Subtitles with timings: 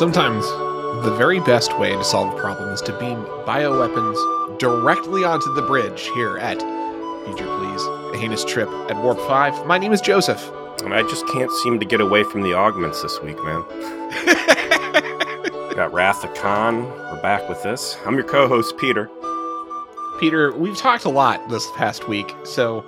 [0.00, 0.46] Sometimes
[1.04, 5.60] the very best way to solve a problem is to beam bioweapons directly onto the
[5.60, 6.58] bridge here at
[7.26, 9.66] Future Please, a heinous trip at Warp 5.
[9.66, 10.50] My name is Joseph.
[10.82, 13.60] And I just can't seem to get away from the augments this week, man.
[15.74, 16.84] Got Wrath of Khan.
[16.84, 17.98] We're back with this.
[18.06, 19.10] I'm your co-host, Peter.
[20.18, 22.82] Peter, we've talked a lot this past week, so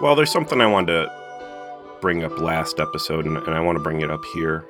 [0.00, 3.82] Well, there's something I wanted to bring up last episode, and, and I want to
[3.84, 4.68] bring it up here.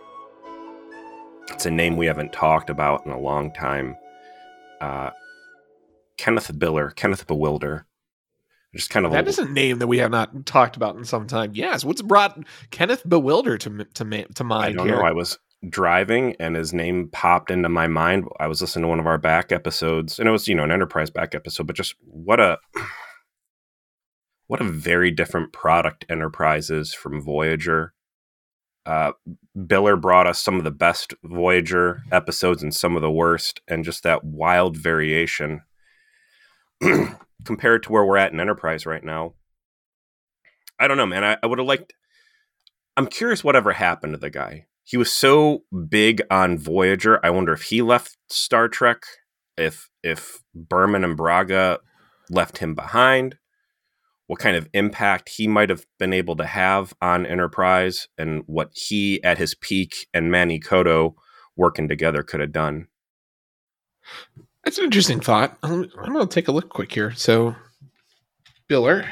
[1.66, 3.96] It's a name we haven't talked about in a long time.
[4.80, 5.10] Uh,
[6.16, 7.86] Kenneth Biller, Kenneth Bewilder.
[8.72, 11.26] Just kind of that is a name that we have not talked about in some
[11.26, 11.50] time.
[11.54, 12.38] Yes, what's brought
[12.70, 14.94] Kenneth Bewilder to to to I mind don't here?
[14.94, 15.02] know.
[15.02, 18.28] I was driving and his name popped into my mind.
[18.38, 20.70] I was listening to one of our back episodes, and it was you know an
[20.70, 22.60] Enterprise back episode, but just what a
[24.46, 27.92] what a very different product Enterprise is from Voyager.
[28.86, 29.12] Uh,
[29.56, 33.84] Biller brought us some of the best Voyager episodes and some of the worst, and
[33.84, 35.62] just that wild variation
[37.44, 39.34] compared to where we're at in Enterprise right now.
[40.78, 41.24] I don't know, man.
[41.24, 41.94] I, I would have liked.
[42.96, 44.66] I'm curious whatever happened to the guy.
[44.84, 47.18] He was so big on Voyager.
[47.24, 49.02] I wonder if he left Star Trek,
[49.56, 51.80] if if Berman and Braga
[52.30, 53.36] left him behind,
[54.26, 58.70] what kind of impact he might have been able to have on Enterprise, and what
[58.74, 61.14] he at his peak and Manny Coto
[61.56, 62.88] working together could have done.
[64.64, 65.56] That's an interesting thought.
[65.62, 67.12] I'm, I'm going to take a look quick here.
[67.12, 67.54] So,
[68.68, 69.08] Biller.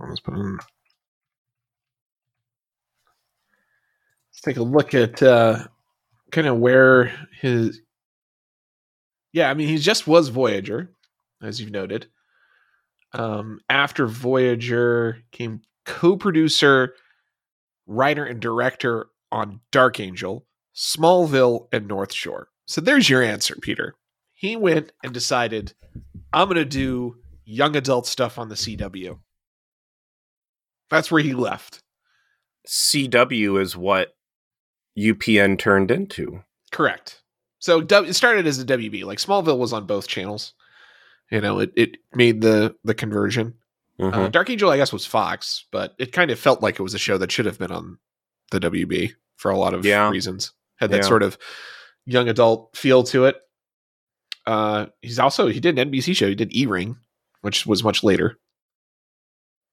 [0.00, 0.58] Let's put in.
[4.30, 5.66] Let's take a look at uh,
[6.30, 7.80] kind of where his.
[9.32, 10.92] Yeah, I mean, he just was Voyager,
[11.42, 12.06] as you've noted.
[13.14, 16.94] Um, after Voyager came co-producer,
[17.86, 20.44] writer, and director on Dark Angel,
[20.74, 22.48] Smallville, and North Shore.
[22.66, 23.94] So there's your answer, Peter.
[24.32, 25.74] He went and decided,
[26.32, 29.18] I'm going to do young adult stuff on the CW.
[30.90, 31.80] That's where he left.
[32.68, 34.14] CW is what
[34.98, 36.42] UPN turned into.
[36.72, 37.22] Correct.
[37.58, 39.04] So it started as a WB.
[39.04, 40.54] Like Smallville was on both channels.
[41.30, 43.54] You know, it, it made the the conversion.
[43.98, 44.32] Uh, Mhm.
[44.32, 46.98] Dark Angel, I guess, was Fox, but it kind of felt like it was a
[46.98, 47.98] show that should have been on
[48.50, 50.10] the WB for a lot of Yeah.
[50.10, 50.52] reasons.
[50.76, 51.08] Had that Yeah.
[51.08, 51.38] sort of
[52.04, 53.36] young adult feel to it.
[54.46, 56.28] Uh, he's also he did an NBC show.
[56.28, 56.96] He did E Ring,
[57.42, 58.38] which was much later.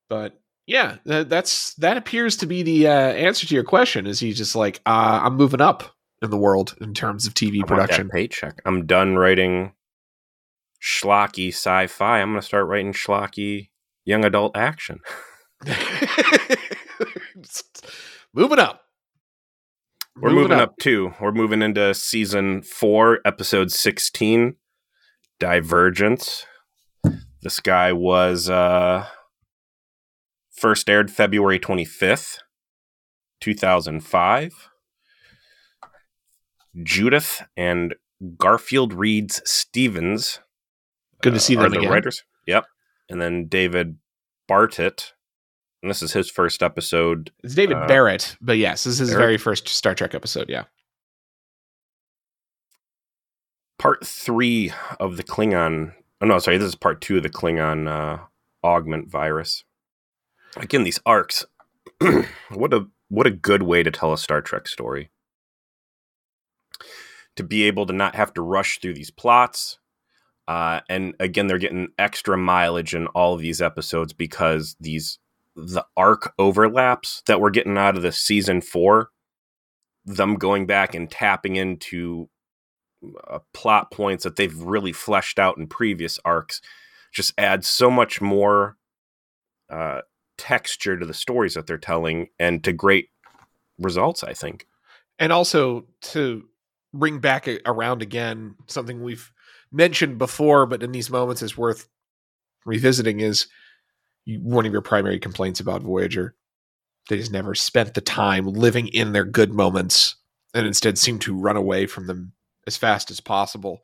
[0.09, 4.07] But yeah, that, that's that appears to be the uh, answer to your question.
[4.07, 7.61] Is he just like uh, I'm moving up in the world in terms of TV
[7.63, 8.09] I production?
[8.09, 8.61] paycheck.
[8.65, 9.73] I'm done writing
[10.81, 12.19] schlocky sci-fi.
[12.19, 13.69] I'm going to start writing schlocky
[14.05, 14.99] young adult action.
[18.33, 18.81] moving up.
[20.17, 20.77] We're moving, up.
[20.77, 21.13] too.
[21.21, 24.55] We're moving into season four, episode 16,
[25.39, 26.45] Divergence.
[27.41, 29.07] This guy was uh,
[30.51, 32.39] first aired February 25th,
[33.39, 34.69] 2005.
[36.83, 37.95] Judith and
[38.37, 40.39] Garfield Reeves-Stevens.
[41.21, 41.91] Good to see are them the again.
[41.91, 42.23] writers.
[42.47, 42.65] Yep.
[43.09, 43.97] And then David
[44.47, 45.13] Bartlett.
[45.83, 49.13] And this is his first episode It's David Uh, Barrett, but yes, this is his
[49.13, 50.47] very first Star Trek episode.
[50.49, 50.65] Yeah.
[53.79, 55.93] part three of the Klingon.
[56.21, 58.19] Oh no, sorry, this is part two of the Klingon uh,
[58.63, 59.63] augment virus.
[60.55, 61.45] Again, these arcs.
[62.51, 65.09] what a what a good way to tell a Star Trek story.
[67.37, 69.79] To be able to not have to rush through these plots,
[70.51, 75.17] uh, and again, they're getting extra mileage in all of these episodes because these
[75.55, 79.11] the arc overlaps that we're getting out of the season four.
[80.03, 82.27] Them going back and tapping into
[83.29, 86.59] uh, plot points that they've really fleshed out in previous arcs
[87.13, 88.75] just adds so much more
[89.69, 90.01] uh,
[90.37, 93.07] texture to the stories that they're telling and to great
[93.79, 94.67] results i think
[95.19, 96.45] And also to
[96.93, 99.31] bring back around again something we've
[99.71, 101.87] mentioned before, but in these moments is worth
[102.65, 103.47] revisiting is
[104.27, 106.35] one of your primary complaints about Voyager.
[107.09, 110.15] They just never spent the time living in their good moments
[110.53, 112.33] and instead seem to run away from them
[112.67, 113.81] as fast as possible.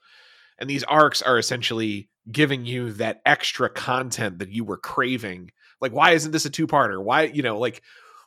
[0.60, 5.52] And these arcs are essentially giving you that extra content that you were craving.
[5.82, 7.02] Like, why isn't this a two parter?
[7.02, 7.82] Why, you know, like,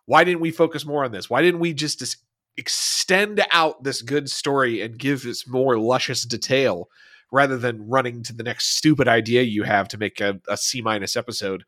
[0.06, 1.28] why didn't we focus more on this?
[1.28, 2.16] Why didn't we just dis-
[2.56, 6.88] extend out this good story and give us more luscious detail
[7.32, 10.82] rather than running to the next stupid idea you have to make a, a C
[10.82, 11.64] minus episode?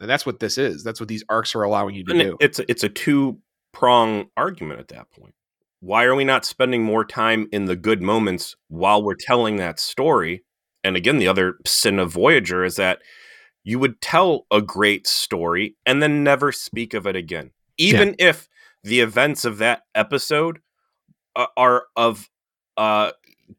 [0.00, 0.84] And that's what this is.
[0.84, 2.36] That's what these arcs are allowing you to And do.
[2.40, 3.38] it's a, it's a two
[3.72, 5.34] prong argument at that point.
[5.80, 9.78] why are we not spending more time in the good moments while we're telling that
[9.78, 10.44] story?
[10.82, 13.00] And again, the other sin of Voyager is that
[13.64, 17.50] you would tell a great story and then never speak of it again.
[17.78, 18.28] Even yeah.
[18.30, 18.48] if
[18.84, 20.60] the events of that episode
[21.34, 22.30] uh, are of
[22.76, 23.10] uh,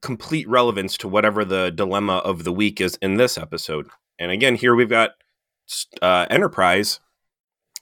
[0.02, 3.88] complete relevance to whatever the dilemma of the week is in this episode.
[4.20, 5.12] And again, here we've got
[6.02, 7.00] uh, Enterprise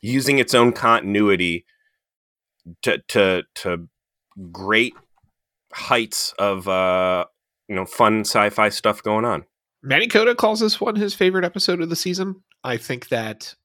[0.01, 1.65] using its own continuity
[2.81, 3.87] to to to
[4.51, 4.93] great
[5.73, 7.25] heights of uh,
[7.67, 9.45] you know fun sci-fi stuff going on.
[9.83, 12.43] Manny Coto calls this one his favorite episode of the season.
[12.63, 13.55] I think that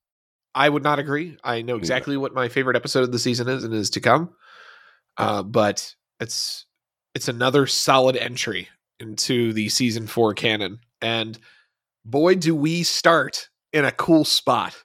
[0.54, 1.38] I would not agree.
[1.42, 2.20] I know exactly yeah.
[2.20, 4.34] what my favorite episode of the season is and is to come.
[5.16, 6.66] Uh, but it's
[7.14, 8.68] it's another solid entry
[8.98, 10.80] into the season four canon.
[11.00, 11.38] And
[12.04, 14.76] boy, do we start in a cool spot.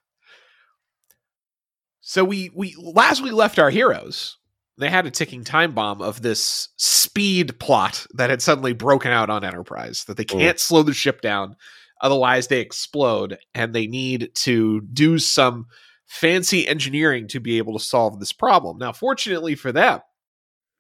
[2.02, 4.38] So we we last we left our heroes,
[4.78, 9.30] they had a ticking time bomb of this speed plot that had suddenly broken out
[9.30, 11.56] on Enterprise that they can't slow the ship down
[12.02, 15.66] otherwise they explode and they need to do some
[16.06, 18.78] fancy engineering to be able to solve this problem.
[18.78, 20.02] Now fortunately for them,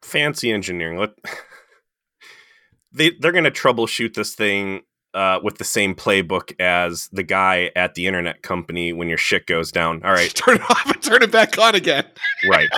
[0.05, 0.97] fancy engineering.
[0.97, 1.11] Let
[2.91, 4.81] they they're going to troubleshoot this thing
[5.13, 9.47] uh, with the same playbook as the guy at the internet company when your shit
[9.47, 10.03] goes down.
[10.03, 12.05] All right, turn it off and turn it back on again.
[12.49, 12.69] Right.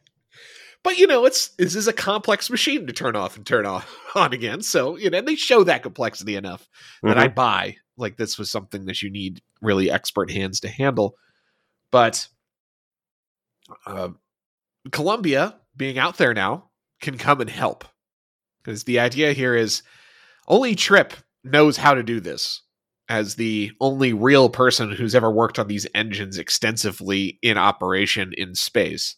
[0.82, 3.94] but you know, it's this is a complex machine to turn off and turn off
[4.14, 4.62] on again.
[4.62, 6.68] So you know, they show that complexity enough
[7.02, 7.20] that mm-hmm.
[7.20, 7.76] I buy.
[7.98, 11.16] Like this was something that you need really expert hands to handle.
[11.90, 12.28] But
[13.86, 14.10] uh,
[14.92, 16.70] Columbia being out there now
[17.00, 17.84] can come and help
[18.62, 19.82] because the idea here is
[20.48, 21.12] only Trip
[21.44, 22.62] knows how to do this
[23.08, 28.54] as the only real person who's ever worked on these engines extensively in operation in
[28.54, 29.16] space.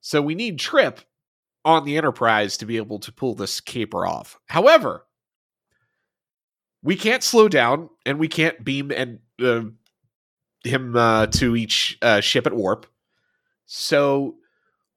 [0.00, 1.00] So we need Trip
[1.64, 4.38] on the Enterprise to be able to pull this caper off.
[4.46, 5.04] However,
[6.82, 9.62] we can't slow down and we can't beam and uh,
[10.62, 12.86] him uh, to each uh, ship at warp.
[13.64, 14.36] So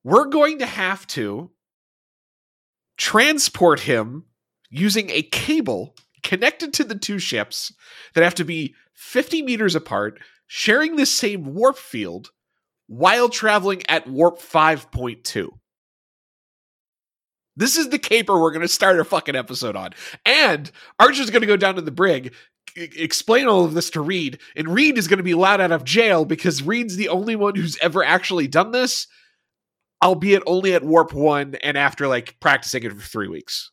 [0.10, 1.52] we're going to have to
[2.98, 4.26] transport him
[4.72, 7.72] using a cable connected to the two ships
[8.16, 12.32] that have to be 50 meters apart, sharing the same warp field
[12.88, 15.50] while traveling at warp 5.2.
[17.56, 19.92] This is the caper we're going to start our fucking episode on.
[20.26, 22.34] And Archer's going to go down to the brig,
[22.76, 25.84] explain all of this to Reed, and Reed is going to be allowed out of
[25.84, 29.06] jail because Reed's the only one who's ever actually done this
[30.04, 33.72] albeit only at warp one and after like practicing it for three weeks.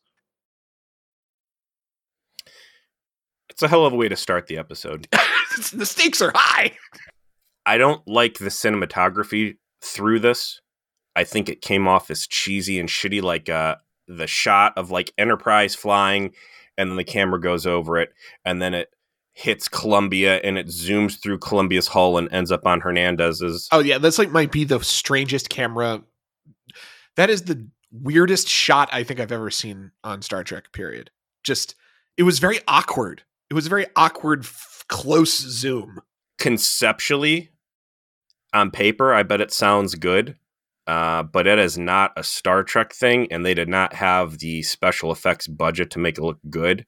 [3.49, 5.07] It's a hell of a way to start the episode.
[5.73, 6.73] the stakes are high.
[7.65, 10.61] I don't like the cinematography through this.
[11.15, 13.77] I think it came off as cheesy and shitty, like uh,
[14.07, 16.33] the shot of like Enterprise flying,
[16.77, 18.09] and then the camera goes over it,
[18.45, 18.89] and then it
[19.33, 23.67] hits Columbia and it zooms through Columbia's hull and ends up on Hernandez's.
[23.71, 26.01] Oh yeah, that's like might be the strangest camera
[27.17, 30.71] that is the weirdest shot I think I've ever seen on Star Trek.
[30.71, 31.11] Period.
[31.43, 31.75] Just
[32.15, 33.23] it was very awkward.
[33.49, 36.01] It was a very awkward, f- close zoom.
[36.37, 37.49] Conceptually,
[38.53, 40.35] on paper, I bet it sounds good,
[40.85, 44.63] uh, but it is not a Star Trek thing, and they did not have the
[44.63, 46.85] special effects budget to make it look good.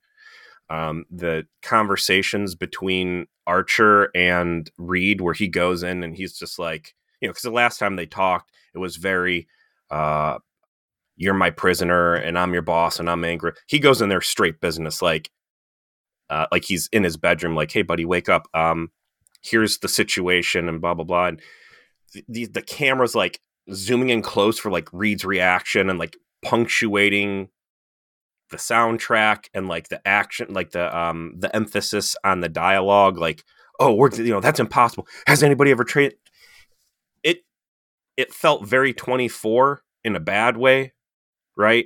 [0.69, 6.93] Um, the conversations between Archer and Reed, where he goes in and he's just like,
[7.21, 9.47] you know, because the last time they talked, it was very
[9.91, 10.37] uh,
[11.15, 13.51] you're my prisoner and I'm your boss and I'm angry.
[13.67, 15.29] He goes in there straight business, like,
[16.29, 18.47] uh, like he's in his bedroom, like, hey, buddy, wake up.
[18.53, 18.91] Um,
[19.41, 21.27] here's the situation and blah blah blah.
[21.27, 21.41] And
[22.27, 23.39] the the, camera's like
[23.73, 27.49] zooming in close for like Reed's reaction and like punctuating
[28.51, 33.43] the soundtrack and like the action, like the um the emphasis on the dialogue, like,
[33.79, 35.07] oh, we're you know that's impossible.
[35.27, 36.13] Has anybody ever tried?
[38.19, 40.91] It felt very 24 in a bad way,
[41.55, 41.85] right?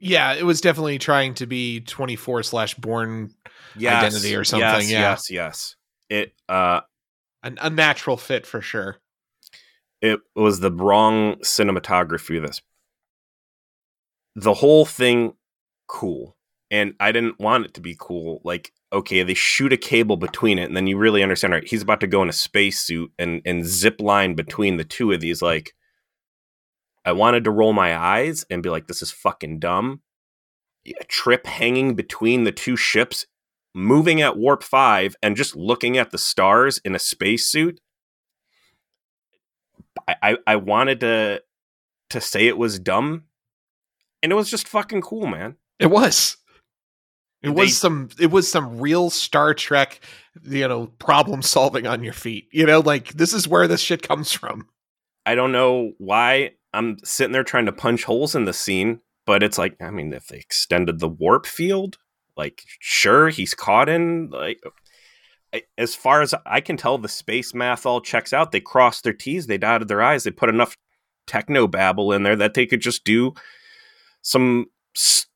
[0.00, 3.32] Yeah, it was definitely trying to be 24 slash Bourne
[3.76, 4.88] yes, identity or something.
[4.88, 5.00] Yes, yeah.
[5.00, 5.76] yes, yes.
[6.10, 6.80] It uh
[7.44, 8.96] an unnatural fit for sure.
[10.00, 12.60] It was the wrong cinematography of this.
[14.34, 15.34] The whole thing
[15.86, 16.34] cool.
[16.72, 18.40] And I didn't want it to be cool.
[18.42, 21.82] Like okay, they shoot a cable between it, and then you really understand, right, he's
[21.82, 25.40] about to go in a spacesuit and and zip line between the two of these.
[25.40, 25.74] Like,
[27.04, 30.02] I wanted to roll my eyes and be like, this is fucking dumb.
[30.86, 33.26] A trip hanging between the two ships,
[33.74, 37.80] moving at warp five, and just looking at the stars in a spacesuit.
[40.06, 41.42] I, I, I wanted to
[42.10, 43.24] to say it was dumb,
[44.22, 45.56] and it was just fucking cool, man.
[45.78, 46.36] It was.
[47.42, 50.00] It They- was some it was some real Star Trek,
[50.44, 52.48] you know, problem solving on your feet.
[52.52, 54.68] You know, like this is where this shit comes from.
[55.26, 59.42] I don't know why I'm sitting there trying to punch holes in the scene, but
[59.42, 61.98] it's like, I mean, if they extended the warp field,
[62.36, 64.60] like, sure, he's caught in, like,
[65.76, 68.52] as far as I can tell, the space math all checks out.
[68.52, 70.76] They crossed their T's, they dotted their I's, they put enough
[71.26, 73.34] techno babble in there that they could just do
[74.22, 75.26] some s-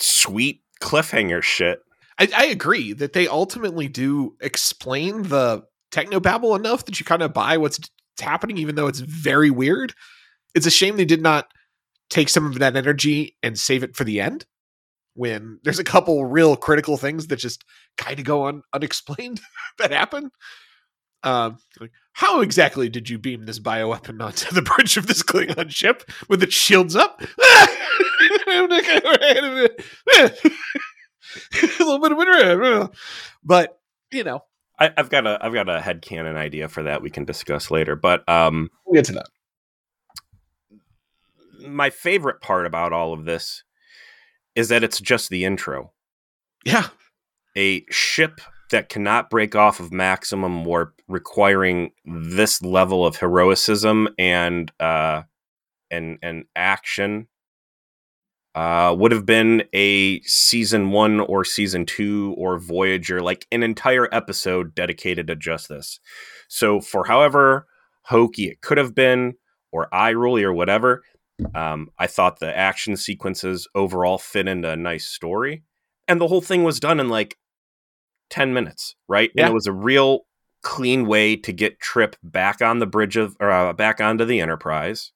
[0.00, 1.80] sweet cliffhanger shit.
[2.18, 7.32] I, I agree that they ultimately do explain the technobabble enough that you kind of
[7.32, 7.80] buy what's
[8.20, 9.94] happening, even though it's very weird.
[10.54, 11.48] It's a shame they did not
[12.10, 14.46] take some of that energy and save it for the end.
[15.14, 17.64] When there's a couple real critical things that just
[17.96, 19.40] kind of go un- unexplained
[19.78, 20.30] that happen.
[21.24, 25.70] Um, like, how exactly did you beam this bioweapon onto the bridge of this Klingon
[25.70, 27.22] ship with its shields up?
[28.50, 28.60] a
[31.84, 32.90] little bit of it,
[33.44, 33.78] but
[34.10, 34.40] you know,
[34.78, 37.96] I, I've got a I've got a headcanon idea for that we can discuss later.
[37.96, 39.28] But um we'll get to that.
[41.68, 43.64] my favorite part about all of this
[44.54, 45.92] is that it's just the intro.
[46.64, 46.88] Yeah,
[47.56, 54.70] A ship that cannot break off of maximum warp, requiring this level of heroicism and
[54.78, 55.22] uh,
[55.90, 57.28] and and action,
[58.54, 64.08] uh, would have been a season one or season two or Voyager, like an entire
[64.12, 66.00] episode dedicated to just this.
[66.48, 67.66] So for however
[68.02, 69.34] hokey it could have been,
[69.70, 71.02] or eye rolly or whatever,
[71.54, 75.62] um, I thought the action sequences overall fit into a nice story,
[76.06, 77.36] and the whole thing was done in like
[78.30, 79.30] ten minutes, right?
[79.34, 79.44] Yeah.
[79.44, 80.26] And it was a real
[80.62, 84.40] clean way to get Trip back on the bridge of, or uh, back onto the
[84.40, 85.12] Enterprise.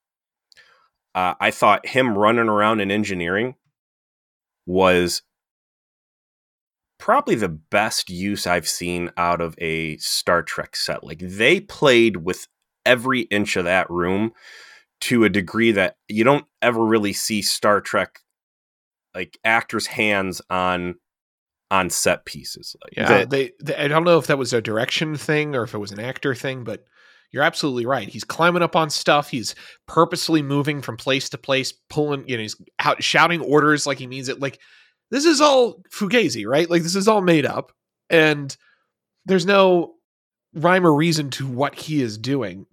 [1.15, 3.57] Uh, I thought him running around in engineering
[4.67, 5.23] was
[6.99, 11.03] probably the best use I've seen out of a Star Trek set.
[11.03, 12.47] Like they played with
[12.87, 14.33] every inch of that room
[15.03, 18.21] to a degree that you don't ever really see Star Trek
[19.15, 20.95] like actors' hands on
[21.73, 22.77] on set pieces.
[22.85, 23.25] Like yeah.
[23.25, 25.79] the- They, they, I don't know if that was a direction thing or if it
[25.79, 26.85] was an actor thing, but
[27.33, 28.07] you're absolutely right.
[28.09, 29.31] He's climbing up on stuff.
[29.31, 29.55] He's
[29.89, 32.29] purposely moving from place to place, pulling.
[32.29, 34.39] You know, he's out shouting orders like he means it.
[34.39, 34.61] Like
[35.11, 36.69] this is all fugazi, right?
[36.69, 37.73] Like this is all made up,
[38.11, 38.55] and
[39.25, 39.95] there's no
[40.53, 42.67] rhyme or reason to what he is doing.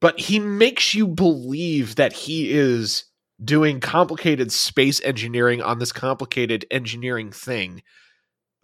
[0.00, 3.04] But he makes you believe that he is
[3.42, 7.82] doing complicated space engineering on this complicated engineering thing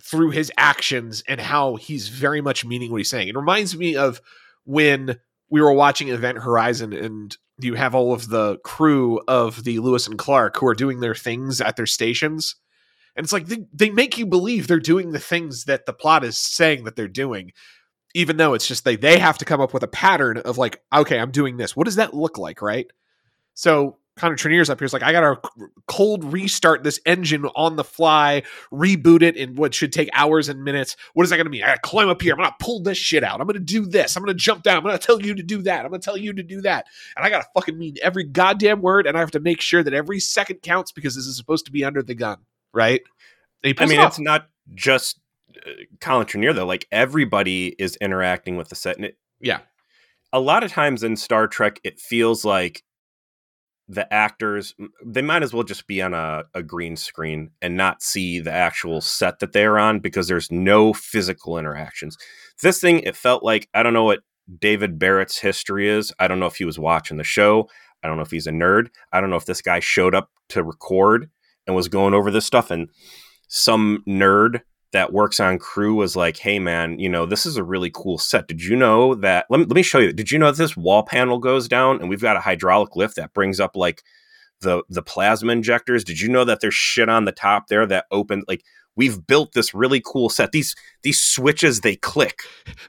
[0.02, 3.28] through his actions and how he's very much meaning what he's saying.
[3.28, 4.20] It reminds me of
[4.64, 5.18] when
[5.50, 10.06] we were watching Event Horizon and you have all of the crew of the Lewis
[10.06, 12.56] and Clark who are doing their things at their stations.
[13.16, 16.22] And it's like they, they make you believe they're doing the things that the plot
[16.22, 17.52] is saying that they're doing,
[18.14, 20.82] even though it's just they they have to come up with a pattern of like,
[20.94, 21.74] okay, I'm doing this.
[21.74, 22.86] What does that look like, right?
[23.54, 25.38] So Connor Trinneer's up here is like, I gotta
[25.88, 28.42] cold restart this engine on the fly,
[28.72, 30.96] reboot it in what should take hours and minutes.
[31.12, 31.62] What is that gonna mean?
[31.62, 32.32] I gotta climb up here.
[32.32, 33.40] I'm gonna pull this shit out.
[33.42, 34.16] I'm gonna do this.
[34.16, 34.78] I'm gonna jump down.
[34.78, 35.84] I'm gonna tell you to do that.
[35.84, 36.86] I'm gonna tell you to do that.
[37.16, 39.92] And I gotta fucking mean every goddamn word, and I have to make sure that
[39.92, 42.38] every second counts because this is supposed to be under the gun,
[42.72, 43.02] right?
[43.64, 45.20] I mean, it it's not just
[45.66, 45.70] uh,
[46.00, 46.64] Colin Trinneer though.
[46.66, 49.58] Like everybody is interacting with the set, and it, Yeah.
[50.32, 52.82] a lot of times in Star Trek, it feels like
[53.88, 54.74] the actors
[55.04, 58.52] they might as well just be on a, a green screen and not see the
[58.52, 62.16] actual set that they're on because there's no physical interactions.
[62.62, 64.20] This thing, it felt like I don't know what
[64.58, 66.12] David Barrett's history is.
[66.18, 67.68] I don't know if he was watching the show.
[68.02, 68.88] I don't know if he's a nerd.
[69.12, 71.30] I don't know if this guy showed up to record
[71.66, 72.88] and was going over this stuff and
[73.48, 74.62] some nerd
[74.92, 78.18] that works on crew was like, "Hey man, you know, this is a really cool
[78.18, 78.48] set.
[78.48, 80.12] Did you know that let me let me show you.
[80.12, 83.16] Did you know that this wall panel goes down and we've got a hydraulic lift
[83.16, 84.02] that brings up like
[84.60, 86.04] the the plasma injectors?
[86.04, 88.62] Did you know that there's shit on the top there that open like
[88.96, 90.52] we've built this really cool set.
[90.52, 92.40] These these switches they click.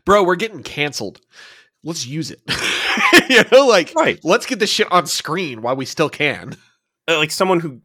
[0.05, 1.19] Bro, we're getting canceled.
[1.83, 2.41] Let's use it.
[3.29, 4.19] you know, like Right.
[4.23, 6.55] let's get this shit on screen while we still can.
[7.09, 7.81] Uh, Like someone who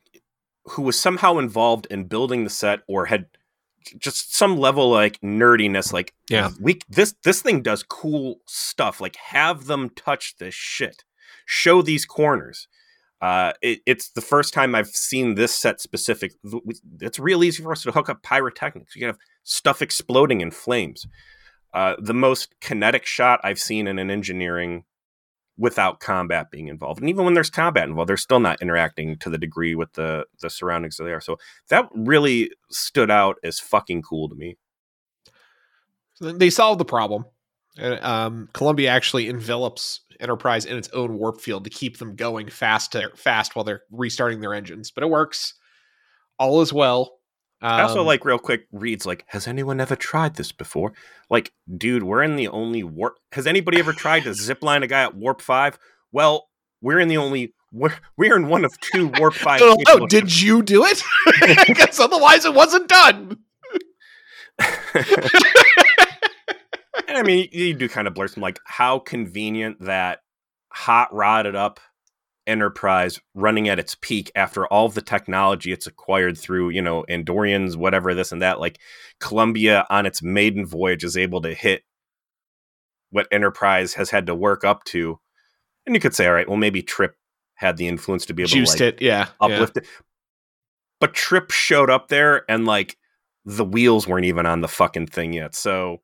[0.66, 3.26] who was somehow involved in building the set or had
[3.99, 6.51] just some level like nerdiness like Yeah.
[6.61, 11.05] we this this thing does cool stuff like have them touch this shit.
[11.47, 12.69] Show these corners.
[13.21, 16.33] Uh it, it's the first time i've seen this set specific
[17.01, 18.95] it's real easy for us to hook up pyrotechnics.
[18.97, 21.07] You can have stuff exploding in flames.
[21.75, 24.85] Uh the most kinetic shot i've seen in an engineering
[25.59, 27.00] without combat being involved.
[27.00, 30.26] And even when there's combat involved, they're still not interacting to the degree with the
[30.40, 31.21] the surroundings that they are.
[31.21, 31.37] So
[31.68, 34.56] that really stood out as fucking cool to me.
[36.21, 37.25] They solved the problem.
[37.78, 42.49] And um, Columbia actually envelops Enterprise in its own warp field to keep them going
[42.49, 44.90] fast fast while they're restarting their engines.
[44.92, 45.54] But it works.
[46.38, 47.18] All is well.
[47.62, 50.92] Um, I also like real quick reads like, has anyone ever tried this before?
[51.31, 53.19] Like, dude, we're in the only warp.
[53.31, 55.78] Has anybody ever tried to zipline a guy at warp five?
[56.11, 56.49] Well,
[56.81, 57.54] we're in the only.
[57.71, 59.61] We're, we're in one of two warp five.
[59.62, 61.02] oh, oh did you do it?
[61.66, 63.38] Because otherwise, it wasn't done.
[64.59, 64.69] and
[67.16, 70.21] I mean, you do kind of blur some like how convenient that
[70.71, 71.78] hot rodded up
[72.47, 77.77] enterprise running at its peak after all the technology it's acquired through you know andorians
[77.77, 78.81] whatever this and that like
[79.21, 81.83] columbia on its maiden voyage is able to hit
[83.11, 85.21] what enterprise has had to work up to
[85.87, 87.15] and you could say all right well maybe trip
[87.55, 89.83] had the influence to be able Juiced to like, it yeah uplift yeah.
[89.83, 89.89] it
[91.01, 92.97] but trip showed up there and like
[93.45, 96.01] the wheels weren't even on the fucking thing yet so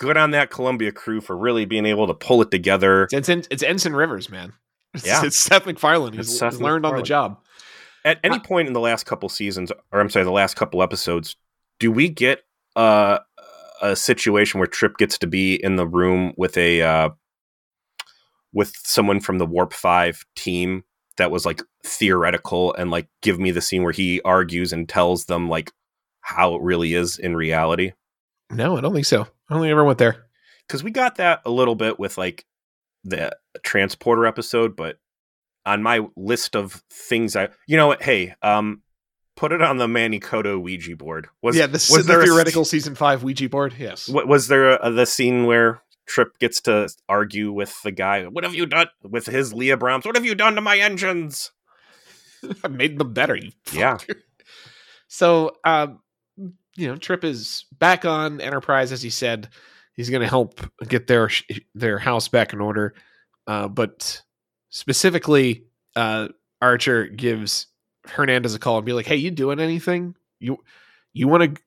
[0.00, 3.06] good on that Columbia crew for really being able to pull it together.
[3.12, 4.54] It's, it's, it's Ensign Rivers, man.
[5.04, 6.14] Yeah, it's Seth MacFarlane.
[6.14, 6.98] He's, Seth he's learned MacFarlane.
[6.98, 7.38] on the job.
[8.04, 10.82] At any uh, point in the last couple seasons, or I'm sorry, the last couple
[10.82, 11.36] episodes,
[11.78, 12.42] do we get
[12.76, 13.18] uh,
[13.82, 17.10] a situation where Trip gets to be in the room with a uh,
[18.52, 20.84] with someone from the Warp Five team
[21.16, 25.26] that was like theoretical and like give me the scene where he argues and tells
[25.26, 25.72] them like
[26.20, 27.92] how it really is in reality?
[28.50, 29.26] No, I don't think so.
[29.48, 30.26] I only ever went there
[30.66, 32.44] because we got that a little bit with like
[33.04, 34.96] the transporter episode, but
[35.66, 38.02] on my list of things I, you know what?
[38.02, 38.82] Hey, um,
[39.36, 41.28] put it on the Manny Coto Ouija board.
[41.42, 43.74] Was yeah, the, was the theoretical a, season five Ouija board?
[43.78, 44.08] Yes.
[44.08, 48.24] What, was there a, the scene where Trip gets to argue with the guy?
[48.24, 50.04] What have you done with his Leah Brahms?
[50.04, 51.52] What have you done to my engines?
[52.64, 53.36] I made them better.
[53.36, 53.98] You yeah.
[55.08, 56.00] so, um,
[56.76, 59.48] you know, Trip is back on Enterprise, as he said.
[60.00, 61.28] He's going to help get their
[61.74, 62.94] their house back in order.
[63.46, 64.22] Uh, but
[64.70, 66.28] specifically, uh,
[66.62, 67.66] Archer gives
[68.06, 70.14] Hernandez a call and be like, "Hey, you doing anything?
[70.38, 70.56] You
[71.12, 71.62] you want to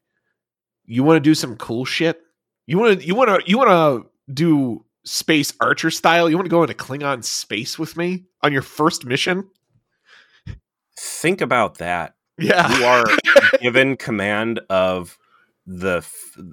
[0.86, 2.24] you want to do some cool shit?
[2.66, 6.28] You want to you want to you want to do space Archer style?
[6.28, 9.48] You want to go into Klingon space with me on your first mission?"
[10.98, 12.16] Think about that.
[12.40, 13.06] Yeah, you are
[13.62, 15.20] given command of
[15.68, 16.04] the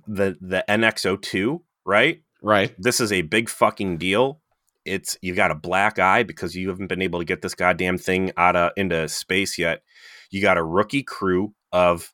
[0.06, 2.22] the the NX02, right?
[2.42, 2.74] Right.
[2.78, 4.40] This is a big fucking deal.
[4.84, 7.98] It's you've got a black eye because you haven't been able to get this goddamn
[7.98, 9.82] thing out of into space yet.
[10.30, 12.12] You got a rookie crew of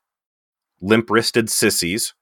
[0.81, 2.13] limp wristed sissies,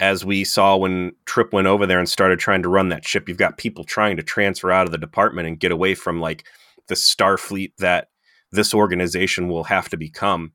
[0.00, 3.28] as we saw when Trip went over there and started trying to run that ship.
[3.28, 6.44] You've got people trying to transfer out of the department and get away from like
[6.88, 8.08] the Starfleet that
[8.52, 10.52] this organization will have to become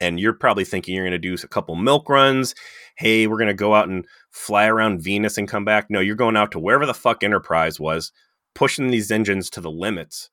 [0.00, 2.54] and you're probably thinking you're going to do a couple milk runs.
[2.96, 5.90] Hey, we're going to go out and fly around Venus and come back.
[5.90, 8.12] No, you're going out to wherever the fuck Enterprise was,
[8.54, 10.30] pushing these engines to the limits.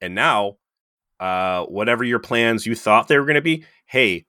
[0.00, 0.56] And now,
[1.20, 4.26] uh, whatever your plans you thought they were going to be, hey,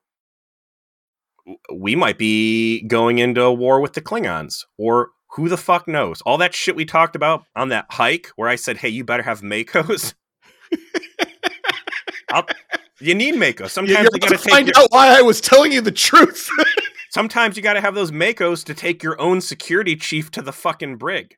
[1.73, 6.21] we might be going into a war with the Klingons, or who the fuck knows?
[6.21, 9.23] All that shit we talked about on that hike where I said, hey, you better
[9.23, 10.13] have MACOs.
[12.31, 12.45] I'll,
[12.99, 13.67] you need MACO.
[13.67, 16.49] Sometimes you, you got to find your, out why I was telling you the truth.
[17.09, 20.53] sometimes you got to have those MACOs to take your own security chief to the
[20.53, 21.35] fucking brig.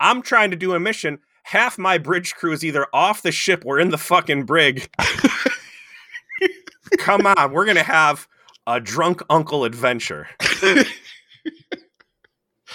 [0.00, 1.18] I'm trying to do a mission.
[1.44, 4.90] Half my bridge crew is either off the ship or in the fucking brig.
[6.98, 8.28] Come on, we're gonna have
[8.66, 10.28] a drunk uncle adventure.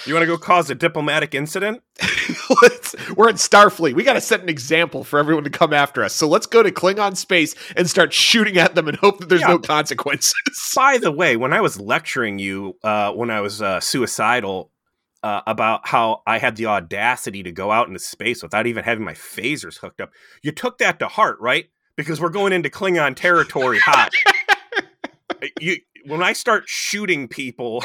[0.06, 1.84] You want to go cause a diplomatic incident?
[3.16, 3.94] we're in Starfleet.
[3.94, 6.14] We got to set an example for everyone to come after us.
[6.14, 9.42] So let's go to Klingon space and start shooting at them and hope that there's
[9.42, 9.48] yeah.
[9.48, 10.34] no consequences.
[10.76, 14.72] By the way, when I was lecturing you, uh, when I was uh, suicidal,
[15.24, 19.06] uh, about how I had the audacity to go out into space without even having
[19.06, 20.12] my phasers hooked up,
[20.42, 21.70] you took that to heart, right?
[21.96, 24.12] Because we're going into Klingon territory hot.
[25.60, 27.84] you, when I start shooting people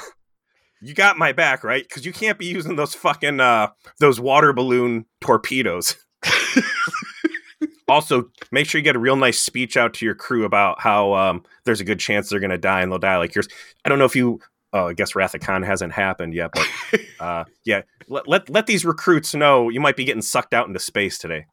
[0.80, 1.82] you got my back, right?
[1.82, 3.68] Because you can't be using those fucking uh,
[4.00, 5.96] those water balloon torpedoes.
[7.88, 11.14] also, make sure you get a real nice speech out to your crew about how
[11.14, 13.48] um, there's a good chance they're going to die and they'll die like yours.
[13.84, 14.40] I don't know if you.
[14.72, 16.68] Oh, I guess Khan hasn't happened yet, but
[17.20, 20.80] uh, yeah, let, let let these recruits know you might be getting sucked out into
[20.80, 21.46] space today.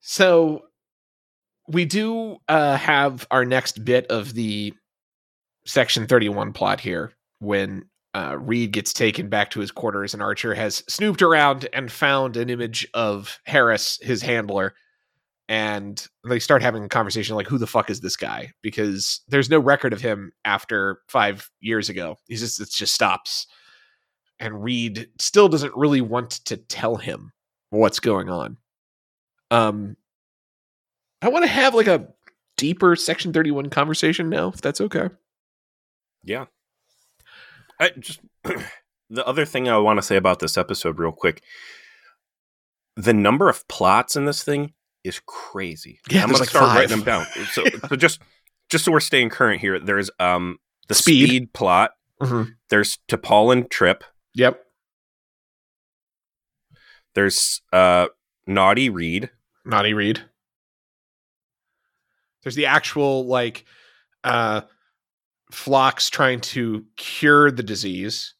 [0.00, 0.64] So
[1.68, 4.74] we do uh, have our next bit of the
[5.64, 10.54] section 31 plot here when uh, Reed gets taken back to his quarters, and Archer
[10.54, 14.74] has snooped around and found an image of Harris, his handler.
[15.48, 18.52] And they start having a conversation like, who the fuck is this guy?
[18.62, 22.16] Because there's no record of him after five years ago.
[22.28, 23.48] He's just, it just stops.
[24.38, 27.32] And Reed still doesn't really want to tell him
[27.70, 28.58] what's going on.
[29.50, 29.96] Um,
[31.20, 32.08] I want to have like a
[32.56, 35.08] deeper Section 31 conversation now, if that's okay.
[36.22, 36.46] Yeah.
[37.80, 38.20] I just
[39.10, 41.42] the other thing I want to say about this episode real quick.
[42.96, 46.00] The number of plots in this thing is crazy.
[46.10, 46.76] Yeah, I'm gonna like start five.
[46.76, 47.26] writing them down.
[47.52, 48.20] So, so just
[48.68, 51.28] just so we're staying current here, there's um the Speed.
[51.28, 51.92] speed, plot.
[52.20, 52.50] Mm-hmm.
[52.68, 54.04] There's T'Pol Trip.
[54.34, 54.60] Yep.
[57.14, 58.06] There's uh
[58.46, 59.30] Naughty Reed.
[59.64, 60.20] Naughty Reed.
[62.42, 63.64] There's the actual like
[64.24, 64.62] uh
[65.50, 68.34] Phlox trying to cure the disease.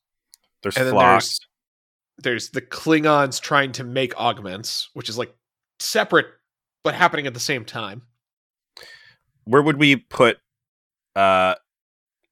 [0.63, 1.39] There's And then Phlox.
[2.19, 5.35] There's the Klingons trying to make augments, which is like
[5.79, 6.27] separate
[6.85, 8.03] but happening at the same time.
[9.45, 10.39] Where would we put
[11.17, 11.55] uh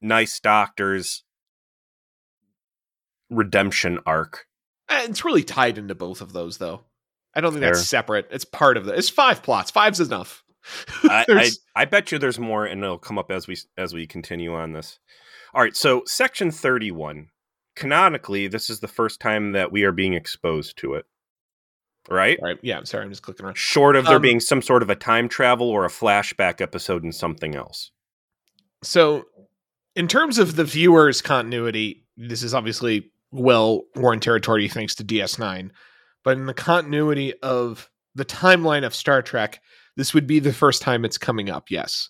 [0.00, 1.24] Nice Doctor's
[3.30, 4.46] redemption arc?
[4.88, 6.84] Uh, It's really tied into both of those though.
[7.34, 8.28] I don't think that's separate.
[8.30, 9.70] It's part of the It's five plots.
[9.70, 10.42] Five's enough.
[11.04, 14.06] I, I, I bet you there's more, and it'll come up as we as we
[14.06, 14.98] continue on this.
[15.54, 17.28] All right, so section thirty one.
[17.76, 21.06] Canonically, this is the first time that we are being exposed to it,
[22.08, 22.38] right?
[22.42, 22.58] Right.
[22.60, 23.04] Yeah, I'm sorry.
[23.04, 23.56] I'm just clicking around.
[23.56, 27.04] Short of there Um, being some sort of a time travel or a flashback episode
[27.04, 27.92] in something else.
[28.82, 29.24] So,
[29.94, 35.70] in terms of the viewer's continuity, this is obviously well worn territory thanks to DS9.
[36.24, 39.60] But in the continuity of the timeline of Star Trek,
[39.98, 41.72] this would be the first time it's coming up.
[41.72, 42.08] Yes.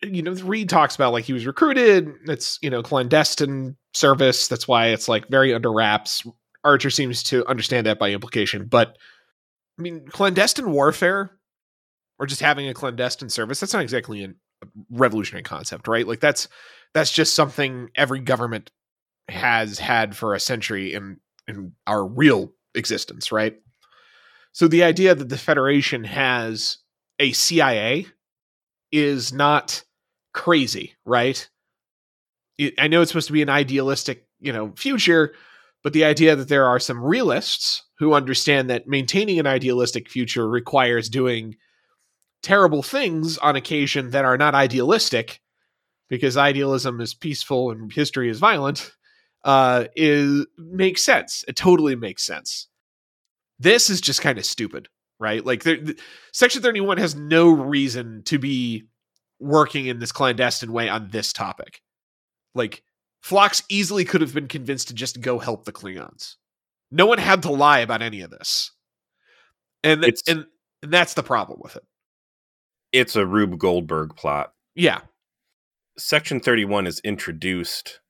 [0.00, 2.08] You know, Reed talks about like he was recruited.
[2.26, 4.46] It's, you know, clandestine service.
[4.46, 6.24] That's why it's like very under wraps.
[6.62, 8.66] Archer seems to understand that by implication.
[8.66, 8.96] But
[9.76, 11.32] I mean, clandestine warfare
[12.20, 14.28] or just having a clandestine service, that's not exactly a
[14.88, 16.06] revolutionary concept, right?
[16.06, 16.46] Like that's
[16.94, 18.70] that's just something every government
[19.28, 23.56] has had for a century in in our real existence, right?
[24.52, 26.78] So the idea that the Federation has
[27.18, 28.06] a CIA
[28.92, 29.84] is not
[30.32, 31.48] crazy, right?
[32.58, 35.34] It, I know it's supposed to be an idealistic, you know, future,
[35.82, 40.48] but the idea that there are some realists who understand that maintaining an idealistic future
[40.48, 41.56] requires doing
[42.42, 45.40] terrible things on occasion that are not idealistic
[46.08, 48.92] because idealism is peaceful and history is violent
[49.44, 51.44] uh is makes sense.
[51.48, 52.68] It totally makes sense.
[53.58, 54.88] This is just kind of stupid
[55.20, 55.98] right like there, th-
[56.32, 58.84] section 31 has no reason to be
[59.40, 61.80] working in this clandestine way on this topic
[62.54, 62.82] like
[63.22, 66.34] Phlox easily could have been convinced to just go help the klingons
[66.90, 68.72] no one had to lie about any of this
[69.82, 70.46] and It's- and,
[70.82, 71.84] and that's the problem with it
[72.92, 74.52] It's a Rube Goldberg plot.
[74.74, 75.00] yeah
[75.96, 78.00] Section 31 is introduced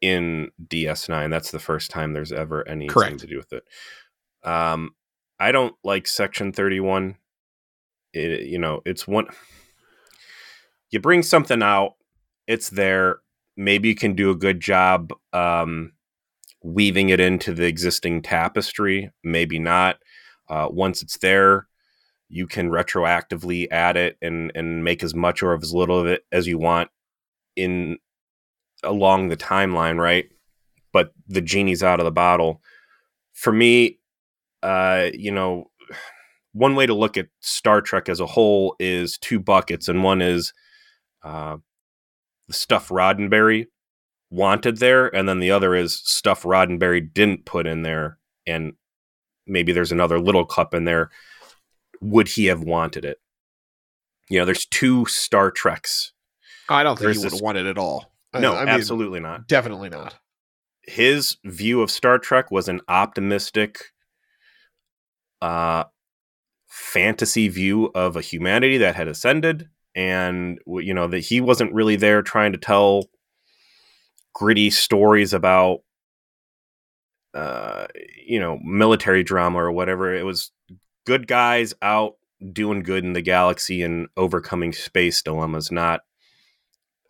[0.00, 1.30] in DS9.
[1.30, 3.20] That's the first time there's ever anything Correct.
[3.20, 3.62] to do with it.
[4.42, 4.90] Um,
[5.40, 7.16] I don't like Section 31.
[8.12, 9.26] It, you know, it's one.
[10.90, 11.94] You bring something out,
[12.46, 13.20] it's there.
[13.56, 15.92] Maybe you can do a good job um,
[16.62, 19.10] weaving it into the existing tapestry.
[19.22, 19.98] Maybe not.
[20.48, 21.68] Uh, once it's there,
[22.28, 26.24] you can retroactively add it and and make as much or as little of it
[26.32, 26.90] as you want
[27.56, 27.98] in
[28.82, 30.26] along the timeline, right?
[30.92, 32.62] But the genie's out of the bottle.
[33.34, 33.98] For me,
[34.62, 35.70] uh, you know,
[36.52, 40.22] one way to look at Star Trek as a whole is two buckets, and one
[40.22, 40.52] is
[41.22, 41.56] uh,
[42.46, 43.66] the stuff Roddenberry
[44.30, 48.74] wanted there, and then the other is stuff Roddenberry didn't put in there, and
[49.46, 51.10] maybe there's another little cup in there.
[52.00, 53.18] Would he have wanted it?
[54.28, 56.12] You know, there's two Star Treks.
[56.68, 59.20] i don't think There's he would have wanted it at all No, I mean, absolutely
[59.20, 59.48] not.
[59.48, 60.14] definitely not
[60.88, 63.92] his view of Star Trek was an optimistic
[65.42, 65.84] uh
[66.66, 71.96] fantasy view of a humanity that had ascended and you know that he wasn't really
[71.96, 73.04] there trying to tell
[74.34, 75.78] gritty stories about
[77.34, 77.86] uh
[78.26, 80.50] you know military drama or whatever it was
[81.06, 82.14] good guys out
[82.52, 86.02] doing good in the galaxy and overcoming space dilemmas not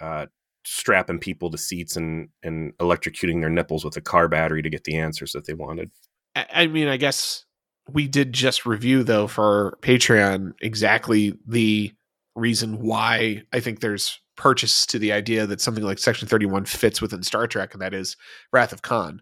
[0.01, 0.27] uh
[0.71, 4.85] strapping people to seats and and electrocuting their nipples with a car battery to get
[4.85, 5.91] the answers that they wanted.
[6.37, 7.47] I, I mean, I guess
[7.93, 11.93] we did just review though for Patreon exactly the
[12.35, 17.03] reason why I think there's purchase to the idea that something like Section 31 fits
[17.03, 18.17] within Star Trek, and that is
[18.53, 19.21] Wrath of Khan.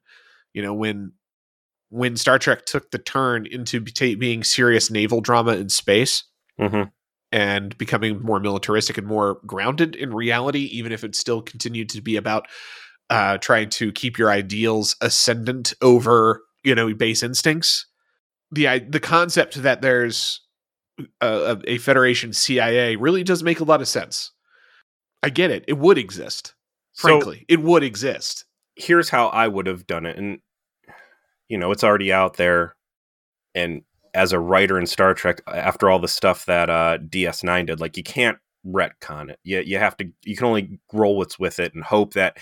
[0.52, 1.12] You know, when
[1.88, 6.24] when Star Trek took the turn into be- being serious naval drama in space
[6.60, 6.84] Mm-hmm.
[7.32, 12.00] and becoming more militaristic and more grounded in reality, even if it still continued to
[12.00, 12.46] be about
[13.10, 17.86] uh, trying to keep your ideals ascendant over, you know, base instincts.
[18.52, 20.40] The the concept that there's
[21.20, 24.32] a, a Federation CIA really does make a lot of sense.
[25.22, 26.54] I get it; it would exist.
[26.92, 28.44] So Frankly, it would exist.
[28.76, 30.38] here's how I would have done it, and
[31.48, 32.76] you know, it's already out there.
[33.54, 33.82] And
[34.14, 37.96] as a writer in Star Trek, after all the stuff that uh, DS9 did, like
[37.96, 39.38] you can't retcon it.
[39.44, 40.10] You you have to.
[40.24, 42.38] You can only roll what's with it and hope that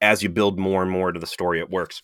[0.00, 2.02] as you build more and more to the story, it works.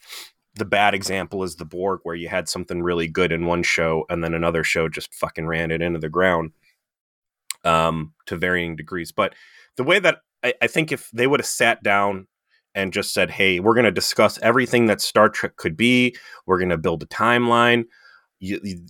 [0.54, 4.04] The bad example is the Borg, where you had something really good in one show,
[4.10, 6.50] and then another show just fucking ran it into the ground,
[7.64, 9.12] um, to varying degrees.
[9.12, 9.34] But
[9.76, 12.26] the way that I, I think if they would have sat down
[12.74, 16.16] and just said, "Hey, we're going to discuss everything that Star Trek could be.
[16.46, 17.84] We're going to build a timeline.
[18.38, 18.86] You, you-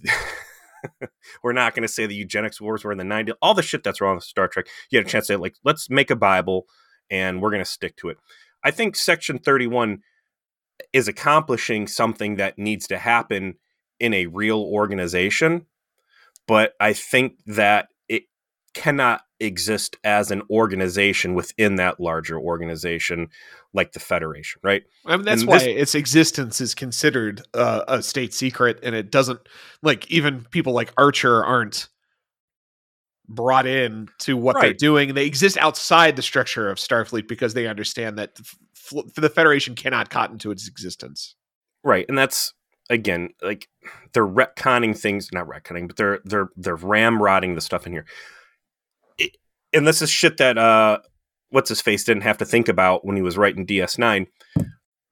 [1.43, 3.35] we're not going to say the eugenics wars were in the 90s.
[3.41, 4.67] All the shit that's wrong with Star Trek.
[4.91, 6.67] You had a chance to like, let's make a Bible
[7.11, 8.19] and we're going to stick to it.
[8.65, 10.01] I think Section 31
[10.93, 13.55] is accomplishing something that needs to happen
[14.01, 15.67] in a real organization,
[16.49, 18.25] but I think that it
[18.75, 23.29] cannot exist as an organization within that larger organization
[23.75, 24.83] like the Federation, right?
[25.07, 28.95] I mean, that's And why this- its existence is considered uh, a state secret, and
[28.95, 29.41] it doesn't
[29.83, 31.89] like even people like Archer aren't
[33.35, 34.79] brought in to what they're Right.
[34.79, 35.15] doing.
[35.15, 40.11] They exist outside the structure of Starfleet because they understand that f- the Federation cannot
[40.11, 41.35] cotton to its existence.
[41.85, 42.53] Right, and that's
[42.91, 43.69] again like
[44.13, 48.07] they're retconning things, not retconning, but they're they're they're ramrodding the stuff in here.
[49.19, 49.37] It-
[49.73, 50.99] and this is shit that uh,
[51.51, 54.27] what's his face didn't have to think about when he was writing DS9.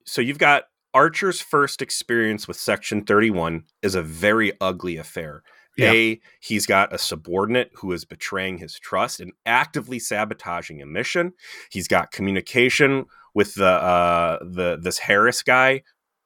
[0.04, 5.42] So you've got Archer's first experience with Section Thirty One is a very ugly affair.
[5.76, 5.92] Yeah.
[5.92, 11.32] A, he's got a subordinate who is betraying his trust and actively sabotaging a mission.
[11.70, 15.82] He's got communication with the uh, the this Harris guy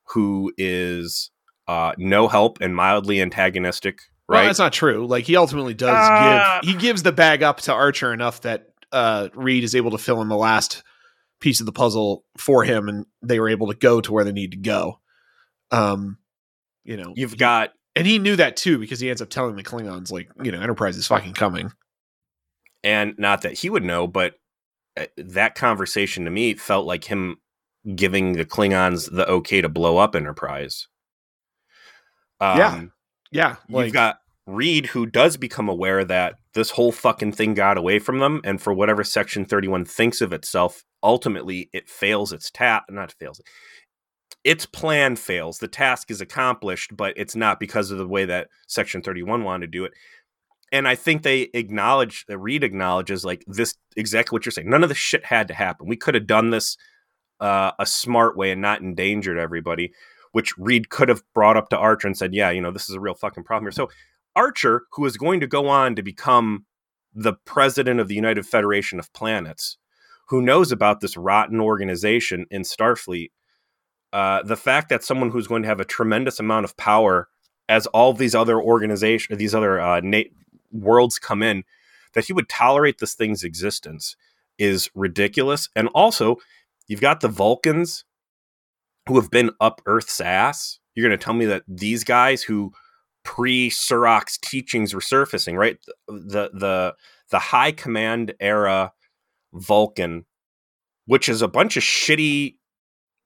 [0.09, 1.31] who is
[1.69, 4.01] uh, no help and mildly antagonistic.
[4.29, 4.47] Well, Right?
[4.47, 5.07] that's not true.
[5.07, 6.61] Like he ultimately does Ah.
[6.63, 9.99] give he gives the bag up to Archer enough that uh, Reed is able to
[9.99, 10.83] fill in the last
[11.41, 14.33] piece of the puzzle for him, and they were able to go to where they
[14.33, 15.01] need to go.
[15.71, 16.17] Um,
[16.85, 19.63] you know, You've got and he knew that too because he ends up telling the
[19.63, 21.73] Klingons like, you know, Enterprise is fucking coming.
[22.83, 24.35] and not that he would know, but
[24.97, 27.37] uh, that conversation to me felt like him
[27.95, 30.89] giving the Klingons the okay to blow up Enterprise.
[32.41, 32.83] Um, Yeah.
[33.35, 37.77] Yeah, like You've got Reed, who does become aware that this whole fucking thing got
[37.77, 42.49] away from them, and for whatever Section 31 thinks of itself, ultimately it fails its
[42.53, 42.85] task.
[42.91, 43.41] Not fails.
[44.45, 45.59] Its plan fails.
[45.59, 49.67] The task is accomplished, but it's not because of the way that Section 31 wanted
[49.67, 49.93] to do it.
[50.71, 54.69] And I think they acknowledge, uh, Reed acknowledges, like this exactly what you're saying.
[54.69, 55.89] None of this shit had to happen.
[55.89, 56.77] We could have done this
[57.41, 59.93] uh, a smart way and not endangered everybody
[60.35, 62.97] which Reed could have brought up to Archer and said, "Yeah, you know, this is
[62.97, 63.89] a real fucking problem here." So
[64.35, 66.67] Archer, who is going to go on to become
[67.15, 69.79] the president of the United Federation of Planets,
[70.29, 73.31] who knows about this rotten organization in Starfleet,
[74.15, 77.29] uh, the fact that someone who's going to have a tremendous amount of power
[77.69, 80.23] as all these other organizations, these other uh, na-
[80.71, 81.65] worlds come in,
[82.13, 84.15] that he would tolerate this thing's existence
[84.57, 85.69] is ridiculous.
[85.75, 86.37] And also,
[86.87, 88.05] you've got the Vulcans
[89.09, 90.79] who have been up Earth's ass.
[90.95, 92.73] You're going to tell me that these guys who
[93.25, 95.79] pre Surak's teachings were surfacing, right?
[96.07, 96.95] The the
[97.31, 98.93] the high command era
[99.53, 100.25] Vulcan,
[101.07, 102.55] which is a bunch of shitty,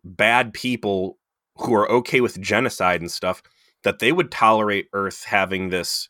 [0.05, 1.19] bad people
[1.57, 3.43] who are okay with genocide and stuff,
[3.85, 6.09] that they would tolerate Earth having this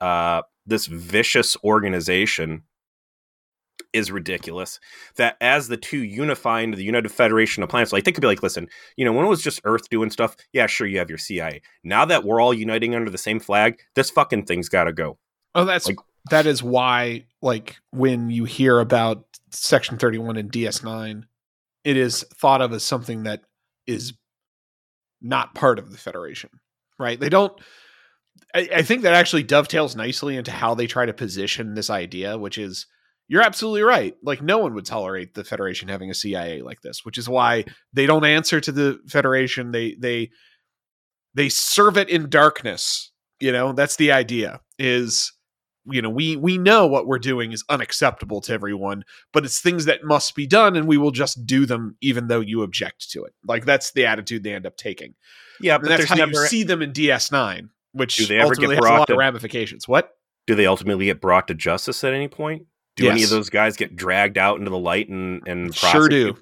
[0.00, 2.62] uh, this vicious organization
[3.92, 4.80] is ridiculous.
[5.16, 8.26] That as the two unify into the United Federation of Planets, like they could be
[8.26, 11.08] like, listen, you know, when it was just Earth doing stuff, yeah, sure, you have
[11.10, 11.60] your CIA.
[11.84, 15.18] Now that we're all uniting under the same flag, this fucking thing's got to go.
[15.54, 15.96] Oh, that's Like-
[16.30, 21.24] that is why like when you hear about Section 31 in DS9,
[21.84, 23.42] it is thought of as something that
[23.86, 24.14] is
[25.20, 26.50] not part of the Federation.
[26.98, 27.18] Right?
[27.18, 27.52] They don't
[28.54, 32.38] I, I think that actually dovetails nicely into how they try to position this idea,
[32.38, 32.86] which is
[33.28, 34.14] you're absolutely right.
[34.22, 37.64] Like no one would tolerate the Federation having a CIA like this, which is why
[37.92, 39.70] they don't answer to the Federation.
[39.70, 40.30] They they
[41.34, 43.10] they serve it in darkness.
[43.40, 44.60] You know, that's the idea.
[44.78, 45.32] Is
[45.86, 49.84] you know we we know what we're doing is unacceptable to everyone but it's things
[49.86, 53.24] that must be done and we will just do them even though you object to
[53.24, 55.14] it like that's the attitude they end up taking
[55.60, 56.30] Yeah, and but that's how never.
[56.32, 59.10] you see them in ds9 which Do they ever get ultimately has a brought lot
[59.10, 60.10] of to- ramifications what
[60.46, 62.66] do they ultimately get brought to justice at any point?
[62.96, 66.36] Do any of those guys get dragged out into the light and and sure do?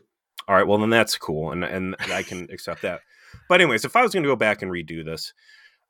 [0.48, 3.02] All right, well then that's cool, and and I can accept that.
[3.48, 5.34] But anyways, if I was going to go back and redo this,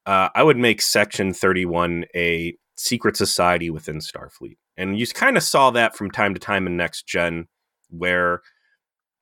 [0.06, 5.36] uh, I would make Section Thirty One a secret society within Starfleet, and you kind
[5.36, 7.46] of saw that from time to time in Next Gen,
[7.90, 8.40] where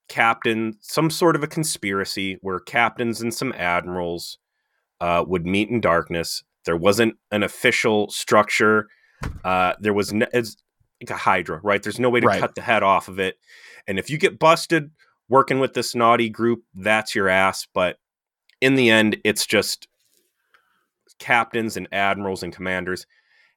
[0.08, 4.38] captain some sort of a conspiracy where captains and some admirals
[5.00, 6.42] uh, would meet in darkness.
[6.64, 8.88] There wasn't an official structure.
[9.44, 10.56] Uh, there was no, it's
[11.02, 11.82] like a Hydra, right?
[11.82, 12.40] There's no way to Right.
[12.40, 13.36] cut the head off of it.
[13.86, 14.90] And if you get busted
[15.28, 17.66] working with this naughty group, that's your ass.
[17.74, 17.98] But
[18.60, 19.88] in the end, it's just
[21.18, 23.06] captains and admirals and commanders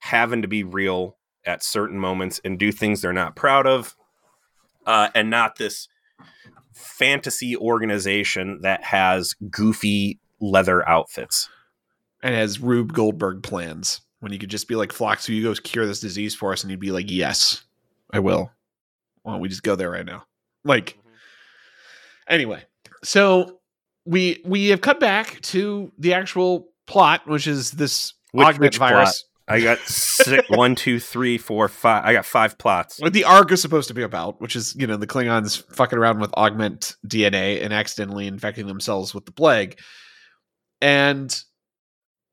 [0.02, 3.96] having to be real at certain moments and do things they're not proud of,
[4.86, 5.88] uh, and not this
[6.74, 11.50] fantasy organization that has goofy leather outfits.
[12.24, 14.02] and has rube goldberg plans.
[14.20, 16.62] When you could just be like Phlox will you go cure this disease for us?
[16.64, 17.64] And you'd be like yes
[18.14, 18.52] i will.
[19.24, 20.26] Why don't we just go there right now?
[20.64, 20.98] Like
[22.28, 22.64] anyway
[23.04, 23.60] so
[24.06, 29.26] we we have cut back to the actual plot which is this Which- which virus
[29.48, 32.06] I got six, one, two, three, four, five.
[32.06, 33.00] I got five plots.
[33.00, 35.98] what the arc is supposed to be about which is you know the klingons fucking
[35.98, 39.78] around with augment dna and accidentally infecting themselves with the plague
[40.82, 41.44] and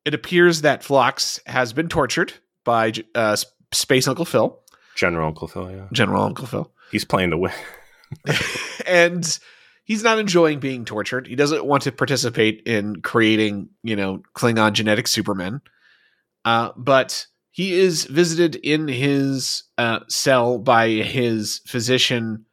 [0.05, 2.33] it appears that Phlox has been tortured
[2.64, 3.37] by uh,
[3.73, 4.59] Space Uncle Phil,
[4.97, 5.87] General Uncle Phil, yeah.
[5.92, 7.53] General Uncle Phil, He's playing to win.
[8.87, 9.38] and
[9.85, 11.27] he's not enjoying being tortured.
[11.27, 15.61] He doesn't want to participate in creating, you know, Klingon genetic supermen.
[16.49, 22.47] Uh, but he is visited in his uh, cell by his physician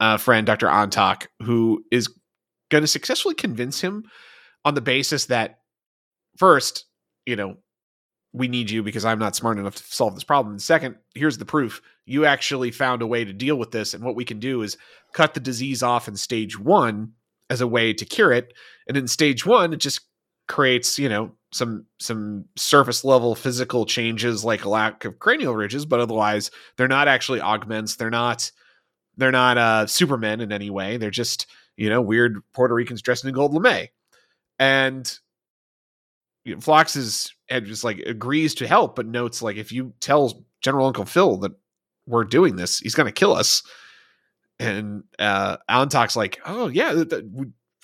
[0.00, 0.66] uh, friend, Dr.
[0.66, 2.12] Antaak, who is
[2.72, 4.02] going to successfully convince him
[4.64, 5.60] on the basis that
[6.36, 6.86] first,
[7.24, 7.58] you know,
[8.32, 10.54] we need you because I'm not smart enough to solve this problem.
[10.54, 11.80] And second, here's the proof.
[12.04, 13.94] You actually found a way to deal with this.
[13.94, 14.76] And what we can do is
[15.12, 17.12] cut the disease off in stage one
[17.48, 18.54] as a way to cure it.
[18.88, 20.00] And in stage one, it just
[20.48, 25.86] creates, you know, some some surface level physical changes like a lack of cranial ridges,
[25.86, 27.96] but otherwise they're not actually augments.
[27.96, 28.50] They're not
[29.16, 30.98] they're not uh supermen in any way.
[30.98, 33.88] They're just, you know, weird Puerto Ricans dressed in gold lame.
[34.58, 35.18] And
[36.44, 36.76] you know,
[37.48, 41.38] and just like agrees to help, but notes like if you tell General Uncle Phil
[41.38, 41.52] that
[42.06, 43.62] we're doing this, he's gonna kill us.
[44.60, 47.24] And uh Alantak's like, oh yeah, th- th-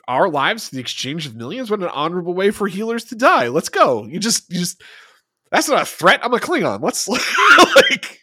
[0.08, 3.48] our lives, to the exchange of millions, what an honorable way for healers to die.
[3.48, 4.04] Let's go.
[4.06, 4.82] You just, you just,
[5.50, 6.20] that's not a threat.
[6.22, 6.82] I'm a Klingon.
[6.82, 7.08] Let's
[7.90, 8.20] like,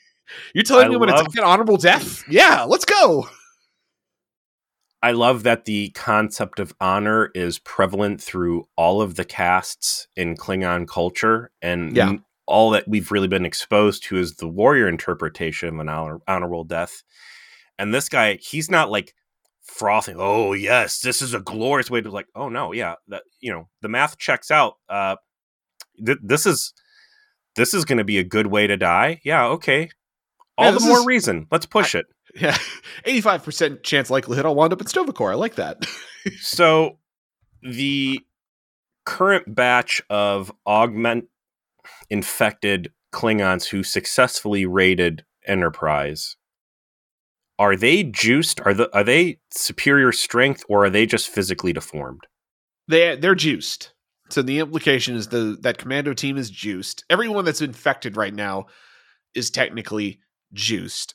[0.53, 2.23] you're telling I me I'm going to take an honorable death?
[2.29, 3.27] Yeah, let's go.
[5.01, 10.35] I love that the concept of honor is prevalent through all of the casts in
[10.35, 12.13] Klingon culture, and Yeah.
[12.47, 16.65] all that we've really been exposed to is the warrior interpretation of an honor- honorable
[16.65, 17.03] death.
[17.77, 19.13] And this guy, he's not like
[19.69, 20.15] frothing.
[20.19, 22.27] Oh yes, this is a glorious way to like.
[22.35, 24.75] Oh no, yeah, that you know the math checks out.
[24.89, 25.15] Uh,
[26.05, 26.73] th- this is
[27.55, 29.19] this is going to be a good way to die.
[29.23, 29.89] Yeah, okay.
[30.57, 31.47] All Yeah, the more is- reason.
[31.51, 32.05] Let's push it.
[32.35, 32.55] Yeah,
[33.07, 35.31] 85% chance likelihood I'll wind up in Sto-vo-kor.
[35.31, 35.85] I like that.
[36.41, 36.99] So
[37.63, 38.19] the
[39.05, 41.25] current batch of augment
[42.09, 46.35] infected Klingons who successfully raided Enterprise
[47.59, 48.59] are they juiced?
[48.61, 52.21] Are the are they superior strength or are they just physically deformed?
[52.87, 53.93] they they're juiced.
[54.29, 57.03] So the implication is the that commando team is juiced.
[57.09, 58.65] Everyone that's infected right now
[59.35, 60.19] is technically
[60.53, 61.13] juiced.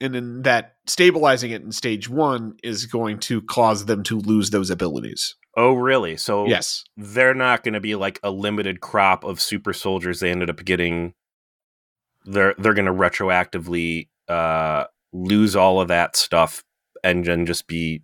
[0.00, 4.50] And in that stabilizing it in stage 1 is going to cause them to lose
[4.50, 5.36] those abilities.
[5.56, 6.16] Oh, really?
[6.16, 6.82] So Yes.
[6.96, 10.64] they're not going to be like a limited crop of super soldiers they ended up
[10.64, 11.14] getting.
[12.24, 14.84] They're they're going to retroactively uh,
[15.14, 16.62] lose all of that stuff
[17.02, 18.02] and then just be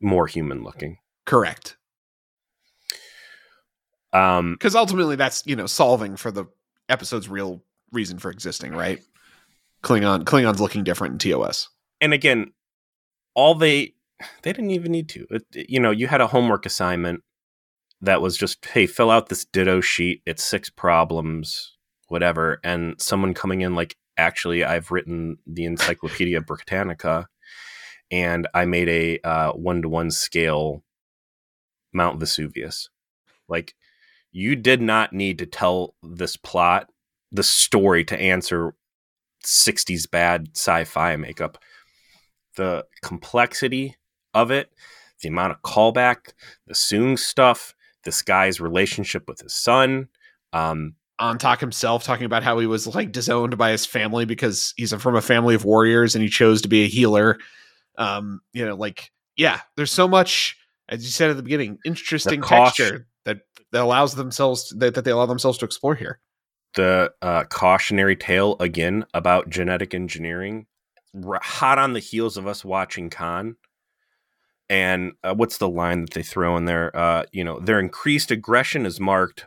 [0.00, 0.98] more human looking.
[1.24, 1.76] Correct.
[4.12, 6.44] Um, Cuz ultimately that's, you know, solving for the
[6.88, 9.00] episode's real reason for existing, right?
[9.82, 11.68] Klingon Klingons looking different in TOS.
[12.00, 12.52] and again,
[13.34, 13.94] all they
[14.42, 15.26] they didn't even need to.
[15.30, 17.22] It, you know, you had a homework assignment
[18.00, 20.22] that was just, hey, fill out this ditto sheet.
[20.26, 21.76] It's six problems,
[22.08, 27.28] whatever, and someone coming in like, actually, I've written the Encyclopedia Britannica,
[28.10, 30.84] and I made a one to one scale
[31.92, 32.88] Mount Vesuvius.
[33.48, 33.74] Like,
[34.32, 36.88] you did not need to tell this plot,
[37.30, 38.74] the story to answer
[39.44, 41.58] 60s bad sci-fi makeup.
[42.56, 43.96] The complexity
[44.34, 44.72] of it,
[45.20, 46.32] the amount of callback,
[46.66, 50.08] the Soong stuff, this guy's relationship with his son,
[50.52, 54.92] um, Antaak himself talking about how he was like disowned by his family because he's
[54.94, 57.38] from a family of warriors and he chose to be a healer.
[57.96, 60.56] Um, you know, like yeah, there's so much,
[60.88, 65.04] as you said at the beginning, interesting The texture that that allows themselves that, that
[65.04, 66.18] they allow themselves to explore here.
[66.74, 70.66] the uh, cautionary tale again about genetic engineering,
[71.42, 73.56] hot on the heels of us watching Khan.
[74.68, 76.94] And uh, what's the line that they throw in there?
[76.96, 79.46] Uh, you know, their increased aggression is marked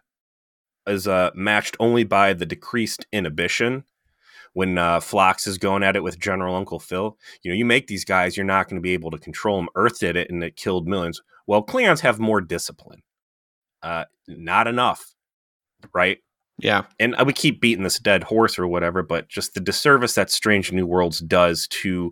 [0.88, 3.84] as uh, matched only by the decreased inhibition.
[4.54, 7.88] When uh, Phlox is going at it with General Uncle Phil, you know, you make
[7.88, 9.68] these guys, you're not going to be able to control them.
[9.76, 11.22] Earth did it, and it killed millions.
[11.46, 13.04] Well, Klingons have more discipline.
[13.84, 15.14] Uh, not enough,
[15.94, 16.20] right?
[16.58, 20.16] Yeah, and I we keep beating this dead horse or whatever, but just the disservice
[20.16, 22.12] that Strange New Worlds does to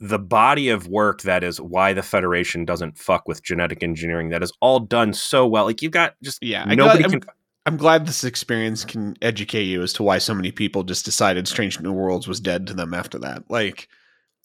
[0.00, 4.42] the body of work that is why the Federation doesn't fuck with genetic engineering that
[4.42, 5.64] is all done so well.
[5.66, 6.64] Like you've got just yeah.
[6.66, 7.22] I nobody got, can.
[7.64, 11.46] I'm, glad this experience can educate you as to why so many people just decided
[11.46, 13.50] Strange New Worlds was dead to them after that.
[13.50, 13.88] Like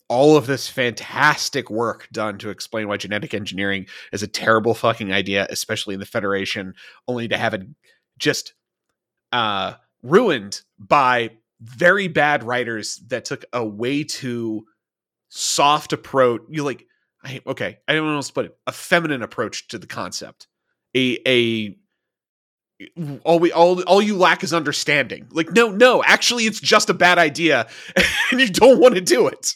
[0.08, 5.12] all of this fantastic work done to explain why genetic engineering is a terrible fucking
[5.12, 6.74] idea, especially in the Federation,
[7.06, 7.62] only to have it
[8.18, 8.54] just
[9.32, 14.64] uh, ruined by very bad writers that took a way too
[15.28, 16.42] soft approach.
[16.48, 16.86] You like,
[17.22, 18.56] I, okay, I don't know how to split it.
[18.66, 20.46] A feminine approach to the concept.
[20.96, 21.76] A a
[23.24, 25.26] all we all all you lack is understanding.
[25.30, 27.66] Like, no, no, actually, it's just a bad idea,
[28.30, 29.54] and you don't want to do it.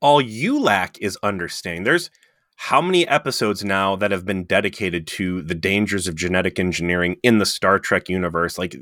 [0.00, 1.84] All you lack is understanding.
[1.84, 2.10] There's
[2.56, 7.38] how many episodes now that have been dedicated to the dangers of genetic engineering in
[7.38, 8.58] the Star Trek universe?
[8.58, 8.76] Like,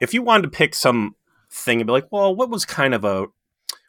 [0.00, 1.16] if you wanted to pick some
[1.50, 3.26] thing and be like, well, what was kind of a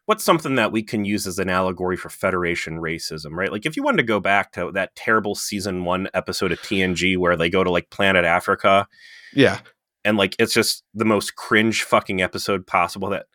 [0.05, 3.51] what's something that we can use as an allegory for Federation racism, right?
[3.51, 7.17] Like if you wanted to go back to that terrible season one episode of TNG
[7.17, 8.87] where they go to like planet Africa
[9.33, 9.59] Yeah,
[10.03, 13.25] and like it's just the most cringe fucking episode possible that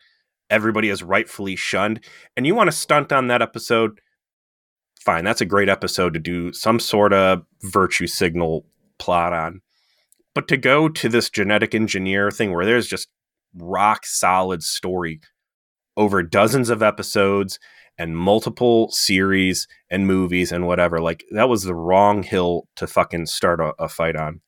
[0.49, 2.03] everybody has rightfully shunned,
[2.35, 3.99] and you want to stunt on that episode,
[5.01, 8.65] fine, that's a great episode to do some sort of virtue signal
[8.99, 9.61] plot on.
[10.35, 13.07] But to go to this genetic engineer thing where there's just
[13.55, 15.19] rock solid story
[15.97, 17.59] over dozens of episodes
[17.97, 23.25] and multiple series and movies and whatever, like that was the wrong hill to fucking
[23.25, 24.41] start a, a fight on.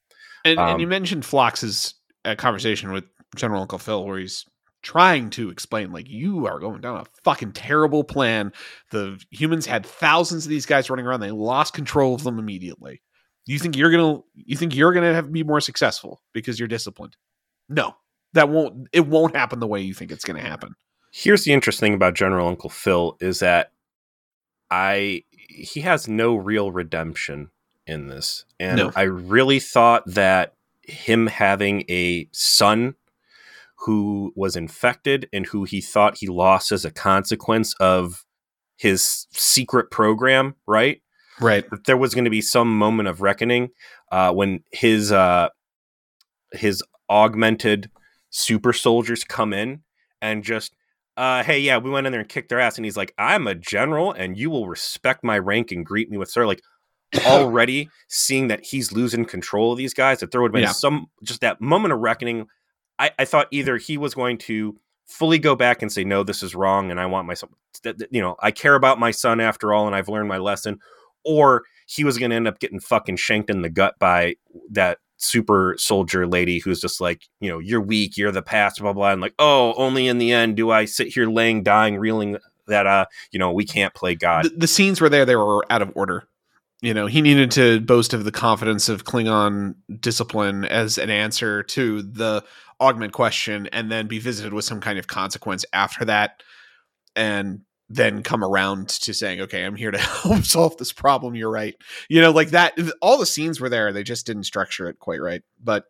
[0.46, 3.04] and, Um, and you mentioned Phlox's uh, conversation with
[3.36, 4.46] General Uncle Phil, where he's
[4.84, 8.52] trying to explain, like, you are going down a fucking terrible plan.
[8.92, 13.02] The humans had thousands of these guys running around; they lost control of them immediately.
[13.46, 14.20] You think you're gonna?
[14.36, 17.18] You think you're gonna have be more successful because you're disciplined?
[17.70, 17.96] No,
[18.34, 18.88] that won't.
[18.92, 20.74] It won't happen the way you think it's gonna happen.
[21.12, 23.72] Here's the interesting thing about General Uncle Phil is that
[24.70, 27.52] I he has no real redemption
[27.86, 28.46] in this.
[28.60, 28.92] And No.
[28.96, 32.96] I really thought that him having a son
[33.80, 38.26] who was infected and who he thought he lost as a consequence of
[38.78, 41.02] his secret program, right?
[41.40, 41.68] Right.
[41.72, 43.70] that there was going to be some moment of reckoning
[44.12, 45.50] uh, when his uh,
[46.54, 47.90] his augmented
[48.30, 49.82] super soldiers come in
[50.22, 50.74] and just
[51.18, 53.48] uh, hey yeah we went in there and kicked their ass and he's like i'm
[53.48, 56.62] a general and you will respect my rank and greet me with sir like
[57.26, 60.72] already seeing that he's losing control of these guys that there would have been Yeah.
[60.72, 62.48] some just that moment of reckoning
[63.00, 66.42] I, I thought either he was going to fully go back and say no this
[66.42, 67.50] is wrong and i want my son
[68.12, 70.80] you know i care about my son after all and i've learned my lesson
[71.26, 74.36] or he was going to end up getting fucking shanked in the gut by
[74.72, 78.94] that super soldier lady who's just like, you know, you're weak, you're the past, blah
[78.94, 82.38] blah, and like, oh, only in the end do I sit here laying, dying, reeling
[82.68, 84.46] that uh, you know, we can't play God.
[84.46, 86.28] the, the scenes were there; they were out of order.
[86.82, 91.62] You know, he needed to boast of the confidence of Klingon discipline as an answer
[91.64, 92.44] to the
[92.80, 96.42] augment question, and then be visited with some kind of consequence after that,
[97.16, 97.62] and
[97.94, 101.76] then come around to saying, "Okay, I'm here to help solve this problem." You're right.
[102.10, 102.78] You know, like that.
[103.02, 105.42] All the scenes were there; they just didn't structure it quite right.
[105.64, 105.86] But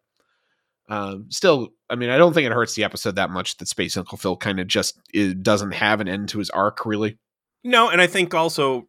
[0.89, 3.95] um, still, I mean, I don't think it hurts the episode that much that Space
[3.97, 7.17] Uncle Phil kind of just it doesn't have an end to his arc, really.
[7.63, 8.87] no, and I think also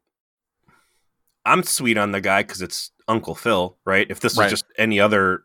[1.45, 4.07] I'm sweet on the guy because it's Uncle Phil, right?
[4.11, 4.45] If this Right.
[4.45, 5.43] was just any other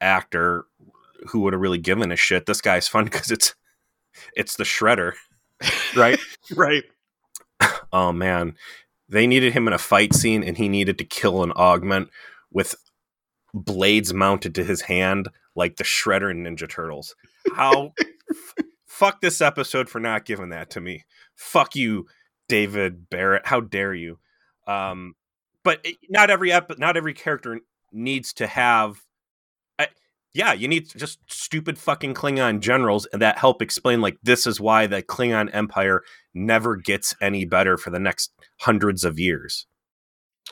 [0.00, 0.64] actor
[1.28, 3.54] who would have really given a shit, this guy's fun because it's
[4.36, 5.12] it's the shredder,
[5.96, 6.18] right?
[6.56, 6.84] right.
[7.92, 8.54] Oh man,
[9.08, 12.08] they needed him in a fight scene, and he needed to kill an augment
[12.50, 12.74] with
[13.54, 17.14] blades mounted to his hand, like the Shredder in Ninja Turtles.
[17.54, 17.92] How
[18.30, 21.04] f- fuck this episode for not giving that to me.
[21.34, 22.06] Fuck you,
[22.48, 23.46] David Barrett.
[23.46, 24.18] How dare you?
[24.66, 25.14] Um,
[25.64, 27.60] but it, not every ep- not every character
[27.92, 29.02] needs to have.
[30.34, 34.86] Yeah, you need just stupid fucking Klingon generals that help explain like this is why
[34.86, 36.02] the Klingon Empire
[36.32, 39.66] never gets any better for the next hundreds of years.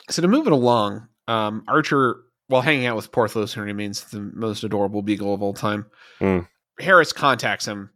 [0.09, 2.17] So to move it along, um, Archer,
[2.47, 5.85] while hanging out with Porthos, who remains the most adorable beagle of all time,
[6.19, 6.47] Mm.
[6.79, 7.89] Harris contacts him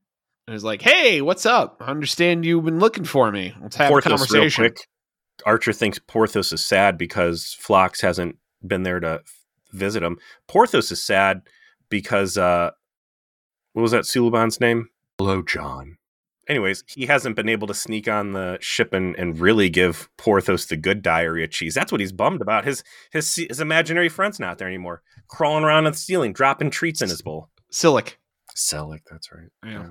[0.47, 1.77] and is like, "Hey, what's up?
[1.81, 3.53] I understand you've been looking for me.
[3.61, 4.87] Let's have Porthos, a real conversation." quick.
[5.45, 9.21] Archer thinks Porthos is sad because Phlox hasn't been there to
[9.73, 10.17] visit him.
[10.47, 11.41] Porthos is sad
[11.89, 12.71] because uh
[13.73, 14.89] what was that Suliban's name?
[15.17, 15.97] Hello, John.
[16.47, 20.67] Anyways, he hasn't been able to sneak on the ship and, and really give Porthos
[20.67, 21.73] the good diarrhea cheese.
[21.73, 22.65] That's what he's bummed about.
[22.65, 25.01] His his his imaginary friend's not there anymore.
[25.27, 27.49] Crawling around on the ceiling, dropping treats in his bowl.
[27.71, 28.13] Silik.
[28.55, 29.49] Silik, that's right.
[29.65, 29.87] Yeah.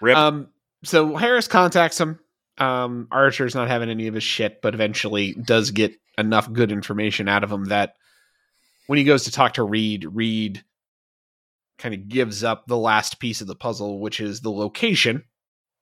[0.00, 0.16] Rip.
[0.16, 0.48] Um,
[0.84, 2.20] so Harris contacts him.
[2.58, 7.28] Um, Archer's not having any of his shit, but eventually does get enough good information
[7.28, 7.96] out of him that
[8.86, 10.64] when he goes to talk to Reed, Reed
[11.78, 15.24] kind of gives up the last piece of the puzzle, which is the location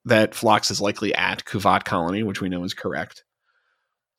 [0.05, 3.25] that Phlox is likely at, Qu'Vat Colony, which we know is correct.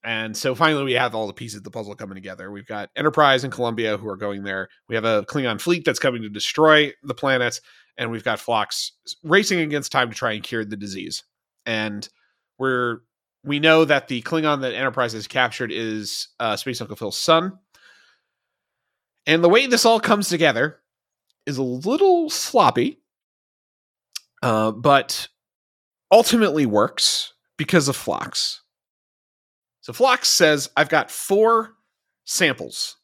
[0.04, 2.52] And so finally, we have all the pieces of the puzzle coming together.
[2.52, 4.68] We've got Enterprise and Columbia who are going there.
[4.90, 7.62] We have a Klingon fleet that's coming to destroy the planet,
[7.98, 8.92] and we've got Phlox
[9.24, 11.24] racing against time to try and cure the disease.
[11.66, 12.08] And
[12.60, 13.00] we're
[13.46, 17.60] we know that the Klingon that Enterprise has captured is uh, Space Uncle Phil's son.
[19.26, 20.80] And the way this all comes together
[21.46, 23.00] is a little sloppy,
[24.42, 25.28] uh, but
[26.12, 28.62] ultimately works because of Phlox.
[29.82, 31.74] So Phlox says, I've got four
[32.26, 32.98] samples.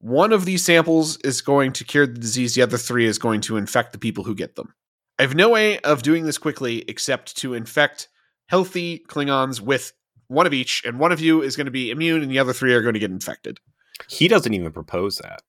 [0.00, 3.40] One of these samples is going to cure the disease, the other three is going
[3.42, 4.74] to infect the people who get them.
[5.18, 8.08] I have no way of doing this quickly except to infect
[8.46, 9.92] healthy Klingons with
[10.28, 12.52] one of each, and one of you is going to be immune, and the other
[12.52, 13.58] three are going to get infected.
[14.08, 15.42] he doesn't even propose that.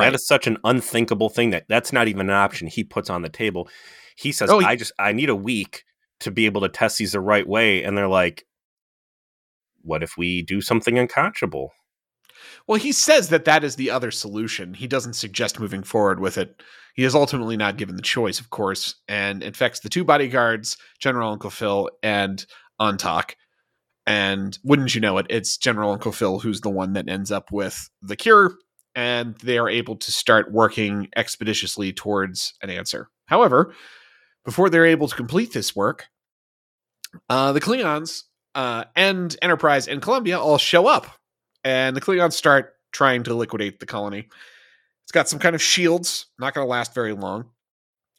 [0.00, 3.22] That is such an unthinkable thing that that's not even an option he puts on
[3.22, 3.68] the table.
[4.16, 5.84] He says, Oh, "I just I need a week
[6.20, 8.44] to be able to test these the right way," and they're like,
[9.82, 11.72] "What if we do something unconscionable?"
[12.66, 14.74] Well, he says that that is the other solution.
[14.74, 16.62] He doesn't suggest moving forward with it.
[16.94, 21.32] He is ultimately not given the choice, of course, and infects the two bodyguards, General
[21.32, 22.44] Uncle Phil and
[22.80, 23.34] Antaak.
[24.06, 27.52] And wouldn't you know it, it's General Uncle Phil who's the one that ends up
[27.52, 28.56] with the cure,
[28.94, 33.08] and they are able to start working expeditiously towards an answer.
[33.26, 33.74] However,
[34.44, 36.08] before they're able to complete this work,
[37.28, 38.24] uh, the Klingons
[38.54, 41.06] uh, and Enterprise and Columbia all show up
[41.64, 44.28] and the Klingons start trying to liquidate the colony.
[45.04, 47.46] It's got some kind of shields, not going to last very long.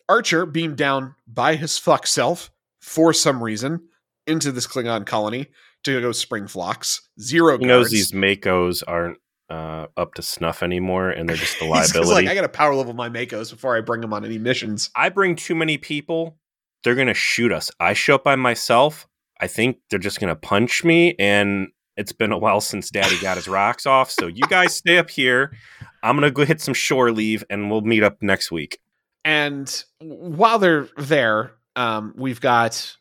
[0.10, 2.52] Archer beamed down by his fuck self
[2.82, 3.88] for some reason
[4.28, 5.48] into this Klingon colony
[5.84, 7.10] to go spring Phlox.
[7.20, 9.18] Zero He knows these MACOs aren't
[9.50, 12.26] uh, up to snuff anymore, and they're just a liability.
[12.26, 14.89] like, I got to power level my MACOs before I bring them on any missions.
[14.96, 16.38] I bring too many people,
[16.84, 17.72] they're gonna shoot us.
[17.80, 19.08] I show up by myself.
[19.39, 23.38] I think they're just gonna punch me, and it's been a while since Daddy got
[23.38, 24.12] his rocks off.
[24.12, 25.56] So you guys stay up here.
[26.04, 28.80] I'm gonna go hit some shore leave, and we'll meet up next week.
[29.26, 32.98] And while they're there, um, we've got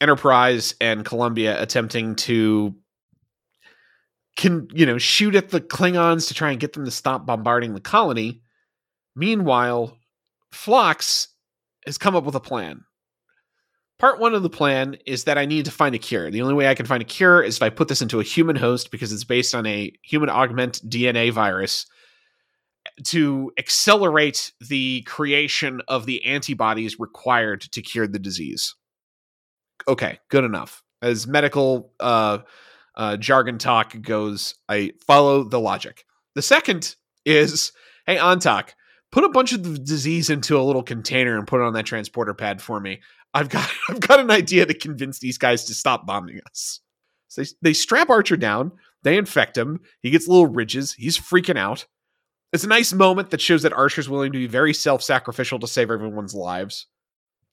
[0.00, 2.74] Enterprise and Columbia attempting to
[4.36, 7.74] can you know shoot at the Klingons to try and get them to stop bombarding
[7.74, 8.42] the colony.
[9.14, 9.96] Meanwhile,
[10.52, 11.28] Phlox
[11.86, 12.84] has come up with a plan.
[13.98, 16.30] Part one of the plan is that I need to find a cure.
[16.30, 18.24] The only way I can find a cure is if I put this into a
[18.24, 21.86] human host because it's based on a human augment DNA virus
[23.04, 28.74] to accelerate the creation of the antibodies required to cure the disease.
[29.88, 30.82] Okay, good enough.
[31.00, 32.38] As medical uh,
[32.96, 36.04] uh, jargon talk goes, I follow the logic.
[36.34, 37.72] The second is,
[38.06, 38.70] hey, Antaak,
[39.12, 41.86] put a bunch of the disease into a little container and put it on that
[41.86, 43.00] transporter pad for me.
[43.34, 46.80] I've got I've got an idea to convince these guys to stop bombing us.
[47.28, 48.72] So they, they strap Archer down,
[49.02, 51.86] they infect him, he gets little ridges, he's freaking out.
[52.52, 55.90] It's a nice moment that shows that Archer's willing to be very self-sacrificial to save
[55.90, 56.86] everyone's lives.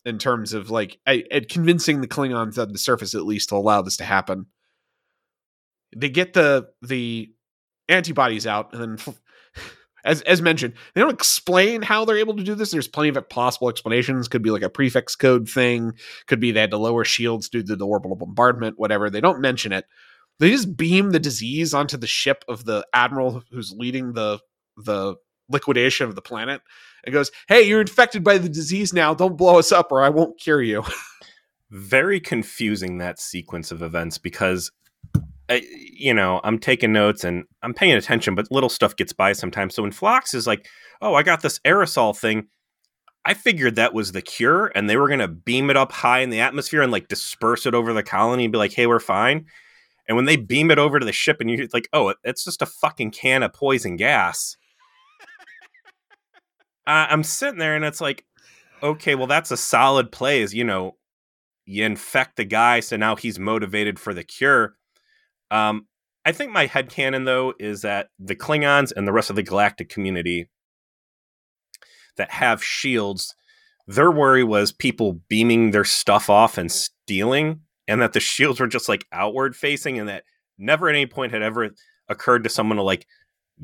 [0.05, 3.55] In terms of like I, at convincing the Klingons on the surface at least to
[3.55, 4.47] allow this to happen.
[5.95, 7.33] They get the the
[7.89, 9.15] antibodies out, and then
[10.05, 12.71] as as mentioned, they don't explain how they're able to do this.
[12.71, 14.27] There's plenty of possible explanations.
[14.27, 15.93] Could be like a prefix code thing.
[16.27, 18.77] Could be they had to lower shields due to the orbital bombardment.
[18.77, 19.09] Whatever.
[19.09, 19.85] They don't mention it.
[20.39, 24.39] They just beam the disease onto the ship of the admiral who's leading the
[24.77, 25.15] the
[25.49, 26.61] liquidation of the planet
[27.05, 29.13] and goes, "Hey, you're infected by the disease now.
[29.13, 30.83] Don't blow us up, or I won't cure you."
[31.69, 34.71] Very confusing that sequence of events because,
[35.49, 39.75] you know, I'm taking notes and I'm paying attention, but little stuff gets by sometimes.
[39.75, 40.67] So when Phlox is like,
[41.01, 42.47] "Oh, I got this aerosol thing,"
[43.25, 46.19] I figured that was the cure, and they were going to beam it up high
[46.19, 48.99] in the atmosphere and like disperse it over the colony and be like, "Hey, we're
[48.99, 49.45] fine."
[50.07, 52.61] And when they beam it over to the ship, and you're like, "Oh, it's just
[52.61, 54.57] a fucking can of poison gas."
[56.85, 58.25] I'm sitting there, and it's like,
[58.81, 60.41] okay, well, that's a solid play.
[60.41, 60.97] Is you know,
[61.65, 64.75] you infect the guy, so now he's motivated for the cure.
[65.53, 65.85] Um,
[66.25, 69.43] I think my head headcanon, though, is that the Klingons and the rest of the
[69.43, 70.49] galactic community
[72.17, 73.35] that have shields,
[73.85, 78.67] their worry was people beaming their stuff off and stealing, and that the shields were
[78.67, 80.23] just like outward facing, and that
[80.57, 81.69] never at any point had ever
[82.09, 83.05] occurred to someone to like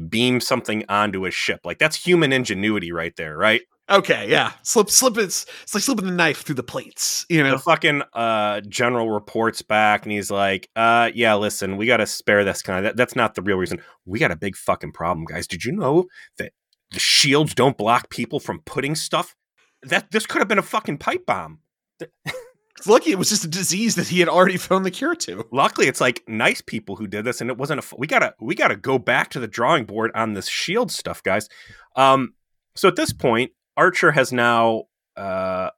[0.10, 1.62] beam something onto a ship.
[1.64, 3.62] Like that's human ingenuity right there, right?
[3.90, 4.52] Okay, yeah.
[4.64, 7.52] Slip slip it's it's like slipping the knife through the plates, you know.
[7.52, 12.44] The fucking uh general reports back and he's like, uh yeah, listen, we gotta spare
[12.44, 12.82] this guy.
[12.82, 13.82] That, that's not the real reason.
[14.06, 15.48] We got a big fucking problem, guys.
[15.48, 16.06] Did you know
[16.38, 16.52] that
[16.92, 19.36] the shields don't block people from putting stuff.
[19.84, 21.60] That this could have been a fucking pipe bomb.
[22.00, 25.46] It's lucky it was just a disease that he had already found the cure to.
[25.52, 27.96] Luckily, it's like nice people who did this, and it wasn't a.
[27.98, 31.48] We gotta we gotta go back to the drawing board on this shield stuff, guys.
[31.96, 32.34] Um,
[32.76, 34.84] so at this point, Archer has now
[35.16, 35.70] uh,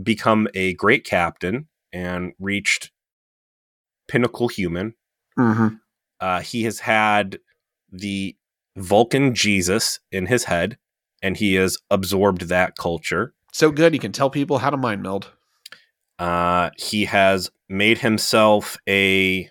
[0.00, 2.92] become a great captain and reached
[4.06, 4.94] pinnacle human.
[5.36, 5.74] Mm-hmm.
[6.20, 7.40] Uh, he has had
[7.90, 8.36] the
[8.76, 10.78] Vulcan Jesus in his head,
[11.20, 13.34] and he has absorbed that culture.
[13.52, 15.32] So good, he can tell people how to mind meld.
[16.16, 19.50] Uh, he has made himself a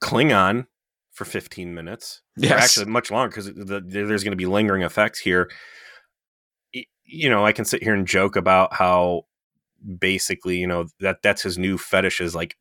[0.00, 0.66] Klingon
[1.10, 2.22] for 15 minutes.
[2.36, 2.62] Yes.
[2.62, 5.50] actually, much longer because the, there's going to be lingering effects here.
[7.04, 9.26] You know, I can sit here and joke about how
[9.98, 12.56] basically, you know, that that's his new fetish is like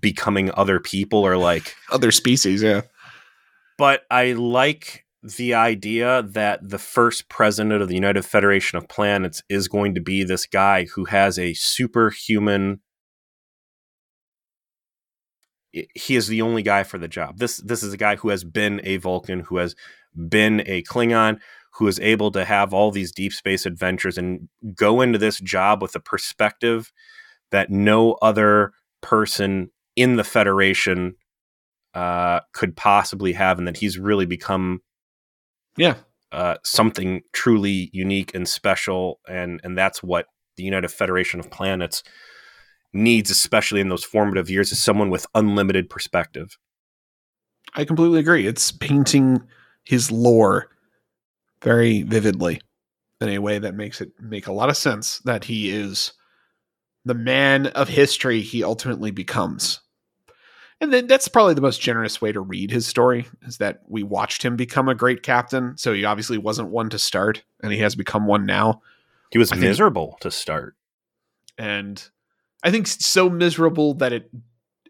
[0.00, 2.62] becoming other people or like other species.
[2.62, 2.82] Yeah
[3.76, 9.42] but I like the idea that the first president of the United Federation of Planets
[9.48, 12.80] is going to be this guy who has a superhuman
[15.72, 17.38] he is the only guy for the job.
[17.38, 19.74] This this is a guy who has been a Vulcan, who has
[20.14, 21.40] been a Klingon,
[21.76, 25.82] who is able to have all these deep space adventures and go into this job
[25.82, 26.92] with a perspective
[27.50, 31.16] that no other person in the Federation
[31.94, 34.82] uh, could possibly have, and that he's really become,
[35.76, 35.96] yeah,
[36.32, 42.02] uh, something truly unique and special, and and that's what the United Federation of Planets
[42.92, 46.56] needs, especially in those formative years, is someone with unlimited perspective.
[47.74, 48.46] I completely agree.
[48.46, 49.42] It's painting
[49.84, 50.68] his lore
[51.64, 52.60] very vividly
[53.20, 56.12] in a way that makes it make a lot of sense that he is
[57.04, 59.80] the man of history he ultimately becomes
[60.80, 64.02] and then that's probably the most generous way to read his story is that we
[64.02, 65.76] watched him become a great captain.
[65.78, 68.82] So he obviously wasn't one to start, and he has become one now.
[69.30, 70.76] He was I miserable think, to start,
[71.56, 72.06] and
[72.62, 74.30] I think so miserable that it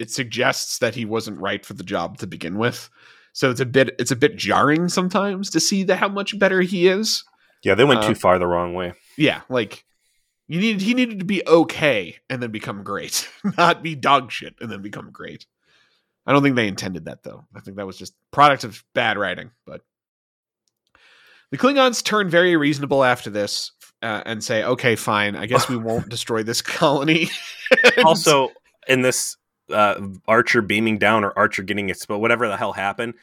[0.00, 2.90] it suggests that he wasn't right for the job to begin with.
[3.34, 6.62] So it's a bit it's a bit jarring sometimes to see the how much better
[6.62, 7.24] he is.
[7.64, 8.94] Yeah, they went uh, too far the wrong way.
[9.18, 9.84] Yeah, like
[10.46, 13.28] you needed he needed to be okay and then become great,
[13.58, 15.46] not be dog shit and then become great.
[16.26, 17.44] I don't think they intended that though.
[17.54, 19.50] I think that was just product of bad writing.
[19.66, 19.82] But
[21.50, 25.34] the Klingons turn very reasonable after this uh, and say, "Okay, fine.
[25.34, 27.30] I guess we won't destroy this colony."
[28.04, 28.50] also,
[28.86, 29.36] in this
[29.74, 33.14] uh, Archer beaming down or Archer getting exposed, whatever the hell happened,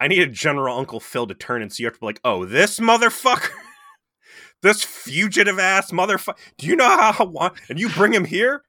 [0.00, 2.44] I needed General Uncle Phil to turn and see you have to be like, "Oh,
[2.44, 3.50] this motherfucker."
[4.62, 6.36] this fugitive ass motherfucker.
[6.58, 7.54] Do you know how I want?
[7.68, 8.62] And you bring him here?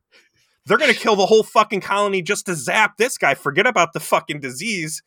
[0.65, 3.34] They're to kill the whole fucking colony just to zap this guy.
[3.34, 5.01] Forget about the fucking disease.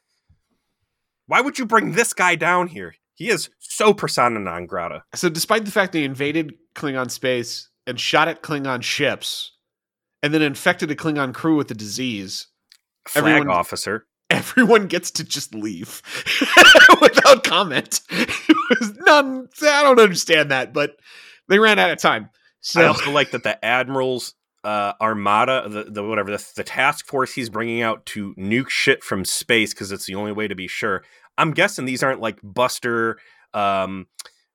[1.26, 2.96] Why would you bring this guy down here?
[3.14, 5.04] He is so persona non grata.
[5.14, 9.52] So, despite the fact they invaded Klingon space and shot at Klingon ships,
[10.24, 12.46] and then infected a Klingon crew with the disease,
[13.06, 16.00] flag everyone, officer, everyone gets to just leave
[17.00, 18.00] without comment.
[18.70, 19.48] It was none.
[19.62, 20.96] I don't understand that, but
[21.48, 22.30] they ran out of time.
[22.60, 24.32] So I also like that the admirals
[24.64, 29.04] uh, armada, the, the whatever the, the task force he's bringing out to nuke shit
[29.04, 31.04] from space because it's the only way to be sure.
[31.36, 33.18] I'm guessing these aren't like Buster,
[33.52, 34.06] um,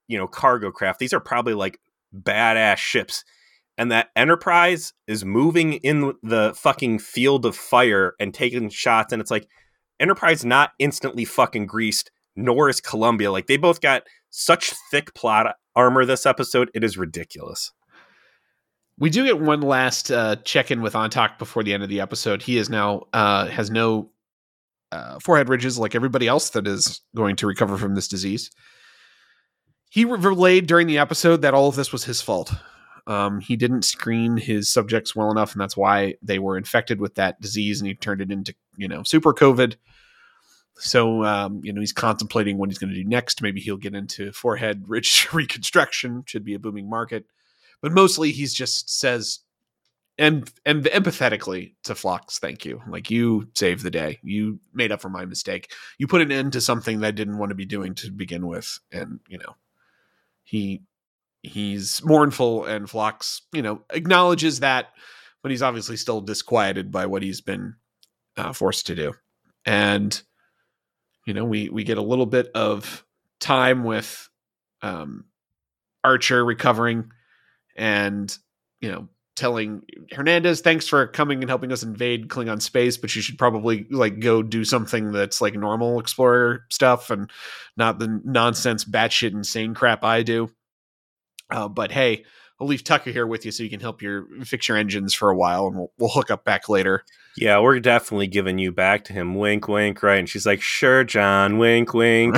[0.08, 0.98] you know, cargo craft.
[0.98, 1.80] These are probably like
[2.12, 3.24] badass ships.
[3.80, 9.14] And that Enterprise is moving in the fucking field of fire and taking shots.
[9.14, 9.48] And it's like
[10.02, 13.32] Enterprise not instantly fucking greased, nor is Columbia.
[13.32, 16.70] Like they both got such thick plot armor this episode.
[16.74, 17.72] It is ridiculous.
[18.98, 22.02] We do get one last uh, check in with Antaak before the end of the
[22.02, 22.42] episode.
[22.42, 24.12] He is now uh, has no
[24.92, 28.52] uh, forehead ridges like everybody else that is going to recover from this disease.
[29.90, 32.52] He relayed during the episode that all of this was his fault.
[33.10, 37.16] Um, he didn't screen his subjects well enough, and that's why they were infected with
[37.16, 39.76] that disease, and he turned it into you know super COVID.
[40.76, 43.42] So um, you know he's contemplating what he's going to do next.
[43.42, 46.24] Maybe he'll get into forehead ridge reconstruction.
[46.28, 47.26] Should be a booming market,
[47.82, 49.40] but mostly he's just says
[50.20, 52.82] and and empathetically to Phlox, thank you.
[52.88, 54.20] Like you saved the day.
[54.22, 55.72] You made up for my mistake.
[55.98, 58.46] You put an end to something that I didn't want to be doing to begin
[58.46, 59.56] with, and you know
[60.44, 60.84] he
[61.42, 64.88] he's mournful and Phlox, you know, acknowledges that,
[65.42, 67.76] but he's obviously still disquieted by what he's been
[68.38, 69.14] uh, forced to do.
[69.66, 70.22] And
[71.26, 73.06] you know, we we get a little bit of
[73.40, 74.30] time with
[74.82, 75.26] um,
[76.04, 77.12] Archer recovering
[77.76, 78.36] and
[78.82, 83.22] you know telling Hernandez, thanks for coming and helping us invade Klingon space, but you
[83.22, 87.32] should probably like go do something that's like normal explorer stuff and
[87.78, 90.52] not the nonsense batshit insane crap I do.
[91.50, 92.26] Uh, but hey,
[92.60, 95.30] I'll leave Tucker here with you so you can help your fix your engines for
[95.30, 97.04] a while, and we'll we'll hook up back later.
[97.38, 99.36] Yeah, we're definitely giving you back to him.
[99.36, 100.20] Wink, wink, right?
[100.20, 102.36] And she's like, "Sure, John." Wink, wink.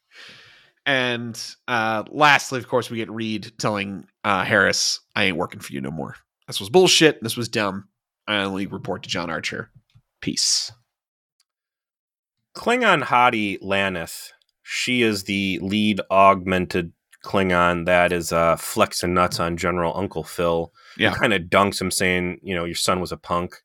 [0.86, 5.72] and uh, lastly, of course, we get Reed telling uh, Harris, "I ain't working for
[5.72, 6.16] you no more.
[6.46, 7.22] This was bullshit.
[7.22, 7.88] This was dumb.
[8.28, 9.70] I only report to John Archer.
[10.20, 10.70] Peace."
[12.54, 14.28] Klingon hottie Laneth.
[14.62, 16.92] She is the lead augmented
[17.24, 20.72] Klingon that is uh, flexing nuts on General Uncle Phil.
[20.96, 21.14] Yeah.
[21.14, 23.56] Kind of dunks him saying, you know, your son was a punk.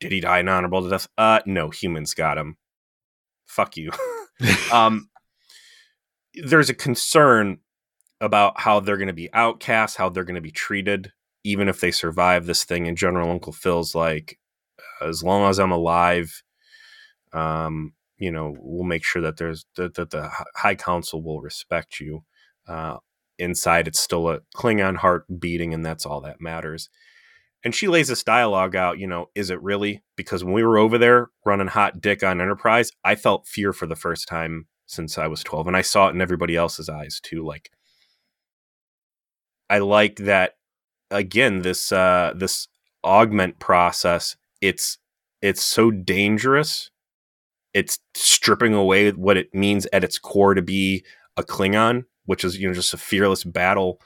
[0.00, 1.08] Did he die an honorable death?
[1.16, 2.56] Uh, no, humans got him.
[3.46, 3.90] Fuck you.
[4.72, 5.08] um,
[6.34, 7.58] there's a concern
[8.20, 11.12] about how they're going to be outcast, how they're going to be treated,
[11.44, 12.88] even if they survive this thing.
[12.88, 14.38] And General Uncle Phil's like,
[15.00, 16.42] as long as I'm alive,
[17.32, 21.98] um, you know, we'll make sure that there's that, that the High Council will respect
[21.98, 22.24] you.
[22.66, 22.98] Uh,
[23.38, 26.88] inside, it's still a Klingon heart beating, and that's all that matters.
[27.64, 30.02] And she lays this dialogue out, you know, is it really?
[30.16, 33.86] Because when we were over there running hot dick on Enterprise, I felt fear for
[33.86, 35.68] the first time since I was 12.
[35.68, 37.44] And I saw it in everybody else's eyes too.
[37.44, 37.70] Like,
[39.70, 40.56] I like that
[41.10, 42.66] again, this, uh, this
[43.04, 44.98] augment process, it's,
[45.40, 46.90] it's so dangerous.
[47.74, 51.04] It's stripping away what it means at its core to be
[51.36, 54.00] a Klingon which is you know just a fearless battle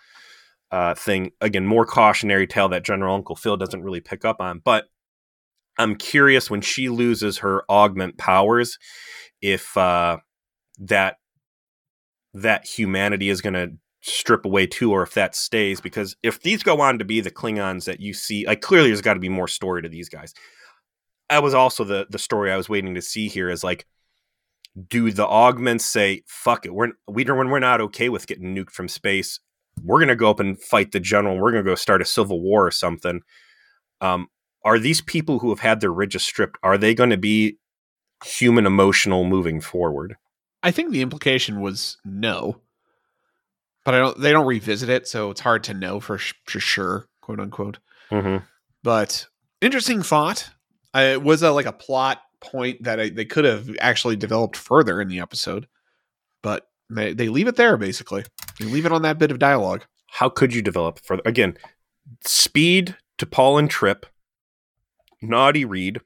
[0.70, 1.32] uh, thing.
[1.40, 4.60] Again, more cautionary tale that General Uncle Phil doesn't really pick up on.
[4.64, 4.86] But
[5.78, 8.78] I'm curious when she loses her augment powers,
[9.40, 10.18] if uh,
[10.78, 11.16] that
[12.34, 15.80] that humanity is going to strip away too, or if that stays.
[15.80, 19.00] Because if these go on to be the Klingons that you see, like clearly there's
[19.00, 20.34] got to be more story to these guys.
[21.30, 23.50] That was also the the story I was waiting to see here.
[23.50, 23.86] Is like
[24.89, 28.55] do the augments say fuck it we're we don't when we're not okay with getting
[28.55, 29.41] nuked from space.
[29.83, 32.07] We're going to go up and fight the general we're going to go start a
[32.07, 33.20] civil war or something.
[34.01, 34.29] Um,
[34.64, 37.59] are these people who have had their ridges stripped are they going to be
[38.24, 40.16] human emotional moving forward?
[40.62, 42.61] I think the implication was no
[43.87, 47.07] but i don't they don't revisit it so it's hard to know for, for sure
[47.22, 47.79] quote unquote.
[48.11, 48.45] Mm-hmm.
[48.85, 49.27] but
[49.61, 50.51] interesting thought.
[50.95, 54.57] Uh, it was a, like a plot point that I, they could have actually developed
[54.57, 55.66] further in the episode,
[56.43, 58.24] but they, they leave it there basically.
[58.59, 59.84] They leave it on that bit of dialogue.
[60.09, 61.22] How could you develop further?
[61.24, 61.57] Again,
[62.24, 64.07] speed to Paul and Trip,
[65.20, 66.01] Naughty Reed,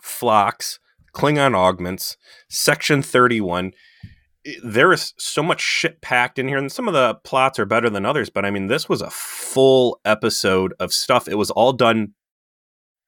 [0.00, 0.78] Phlox,
[1.14, 2.16] Klingon augments,
[2.48, 3.72] Section 31.
[4.64, 7.88] There is so much shit packed in here, and some of the plots are better
[7.88, 11.28] than others, but I mean, this was a full episode of stuff.
[11.28, 12.14] It was all done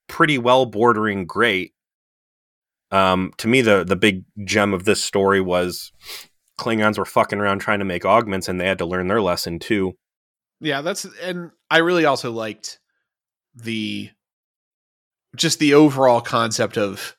[0.06, 1.72] pretty well, bordering great.
[2.90, 5.92] Um, to me, the the big gem of this story was
[6.58, 9.58] Klingons were fucking around trying to make augments, and they had to learn their lesson
[9.58, 9.94] too.
[10.60, 12.78] Yeah, that's and I really also liked
[13.54, 14.10] the
[15.36, 17.16] just the overall concept of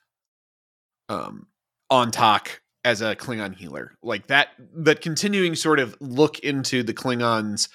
[1.08, 1.46] um
[1.90, 3.92] Antaak as a Klingon healer.
[4.02, 7.68] Like that that continuing sort of look into the Klingons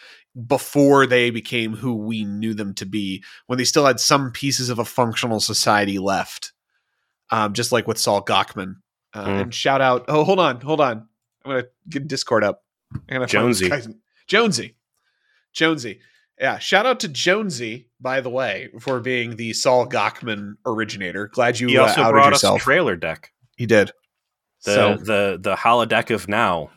[0.48, 4.70] before they became who we knew them to be, when they still had some pieces
[4.70, 6.54] of a functional society left
[7.32, 8.76] um, just like with Saul Gockman.
[9.14, 9.42] Uh, mm.
[9.42, 10.06] And shout out.
[10.08, 11.08] Oh, hold on, hold on.
[11.44, 12.64] I'm gonna get Discord up.
[12.94, 13.70] I'm gonna Jonesy.
[14.28, 14.76] Jonesy.
[15.54, 16.00] Jonesy.
[16.40, 16.60] Yeah.
[16.60, 21.28] Shout out to Jonesy, by the way, for being the Saul Gockman originator.
[21.28, 22.58] Glad you he also uh, brought yourself.
[22.58, 23.32] us trailer deck.
[23.58, 23.92] He did.
[24.64, 26.70] The so, the the holodeck of now.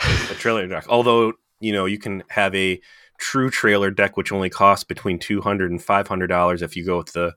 [0.00, 0.86] a trailer deck.
[0.88, 2.80] Although you know you can have a
[3.18, 7.12] true trailer deck which only costs between 200 and 500 dollars if you go with
[7.12, 7.34] the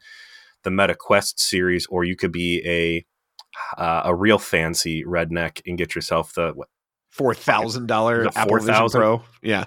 [0.64, 3.05] the meta quest series or you could be a
[3.82, 6.68] uh, a real fancy redneck and get yourself the what,
[7.09, 8.99] Four thousand dollar Apple Vision 4,000?
[9.01, 9.24] Pro.
[9.41, 9.66] Yeah.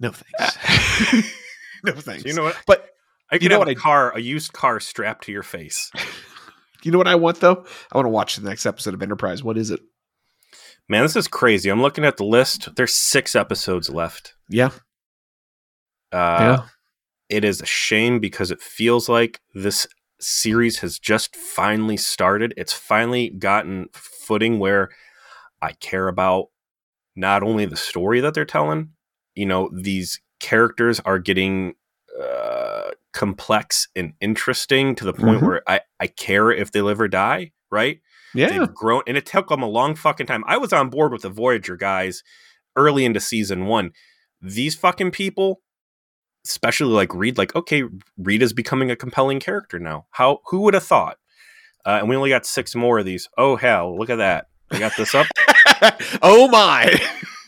[0.00, 0.56] No thanks.
[1.84, 2.22] no thanks.
[2.22, 2.88] so you know what But
[3.30, 5.90] i you know what a I- car a used car strapped to your face
[6.82, 7.64] you know what I want though?
[7.92, 9.42] I want to watch the next episode of Enterprise.
[9.44, 9.80] What is it?
[10.88, 14.70] man this is crazy i'm looking at the list there's six episodes left Yeah.
[16.10, 16.62] uh yeah.
[17.32, 19.86] It is a shame because it feels like this
[20.20, 22.54] series has just finally started.
[22.56, 24.90] It's finally gotten footing where
[25.60, 26.46] I care about
[27.16, 28.90] not only the story that they're telling,
[29.34, 31.74] you know, these characters are getting
[32.20, 35.46] uh, complex and interesting to the point Mhm.
[35.46, 38.00] where I, I care if they live or die, right?
[38.34, 38.48] Yeah.
[38.48, 40.44] They've grown, and it took them a long fucking time.
[40.46, 42.22] I was on board with the Voyager guys
[42.76, 43.92] early into season one.
[44.40, 45.62] These fucking people,
[46.46, 47.84] especially like Reed, like okay,
[48.18, 50.06] Reed is becoming a compelling character now.
[50.10, 51.18] How who would have thought?
[51.84, 53.28] Uh, and we only got six more of these.
[53.36, 54.46] Oh hell, look at that!
[54.70, 55.26] I got this up.
[56.22, 57.00] oh my.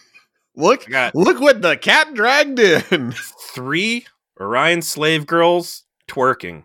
[0.57, 3.13] look look what the cat dragged in.
[3.55, 4.07] three
[4.41, 6.65] Orion slave girls twerking,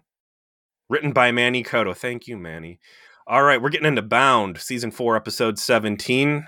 [0.90, 1.96] written by Manny Coto.
[1.96, 2.80] Thank you, Manny.
[3.28, 6.48] All right, we're getting into Bound, season four, episode seventeen.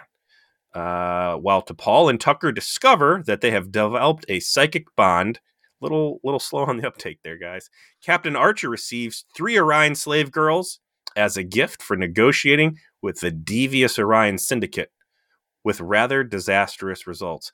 [0.74, 5.42] Uh, while T'Pol and Tucker discover that they have developed a psychic bond,
[5.82, 7.70] little little slow on the uptake there, guys.
[8.04, 10.80] Captain Archer receives three Orion slave girls
[11.16, 14.92] as a gift for negotiating with the devious Orion Syndicate,
[15.64, 17.52] with rather disastrous results.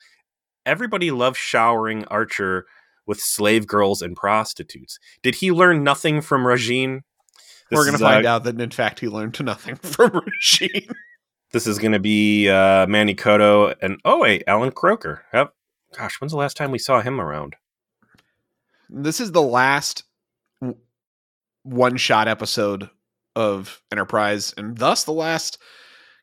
[0.64, 2.66] Everybody loves showering Archer
[3.06, 4.98] with slave girls and prostitutes.
[5.22, 7.00] Did he learn nothing from Rajiin?
[7.70, 10.90] We're going to find uh, out that in fact he learned nothing from Rajiin.
[11.52, 15.20] This is going to be uh, Manny Coto and oh wait, Allan Kroeker.
[15.32, 15.54] Yep.
[15.96, 17.56] Gosh, when's the last time we saw him around?
[18.88, 20.04] This is the last
[21.62, 22.88] one shot episode
[23.36, 25.58] of Enterprise, and thus the last,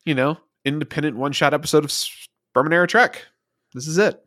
[0.04, 3.26] you know, independent one shot episode of Sperman Era Trek.
[3.72, 4.20] This is it.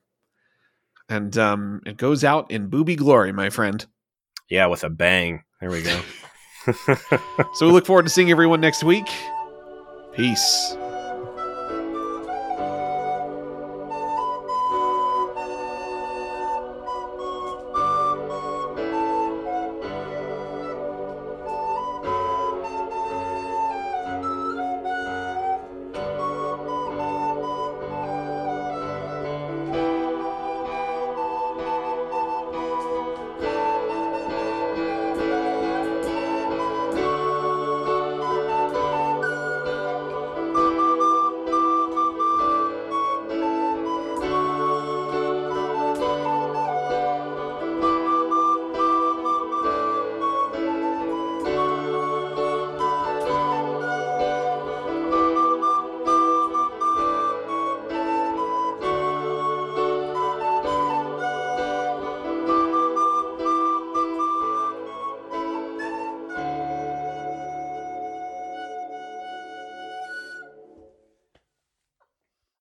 [1.09, 3.85] And um, it goes out in booby glory, my friend.
[4.49, 5.43] Yeah, with a bang.
[5.59, 6.01] There we go.
[7.55, 9.07] So we look forward to seeing everyone next week.
[10.13, 10.75] Peace.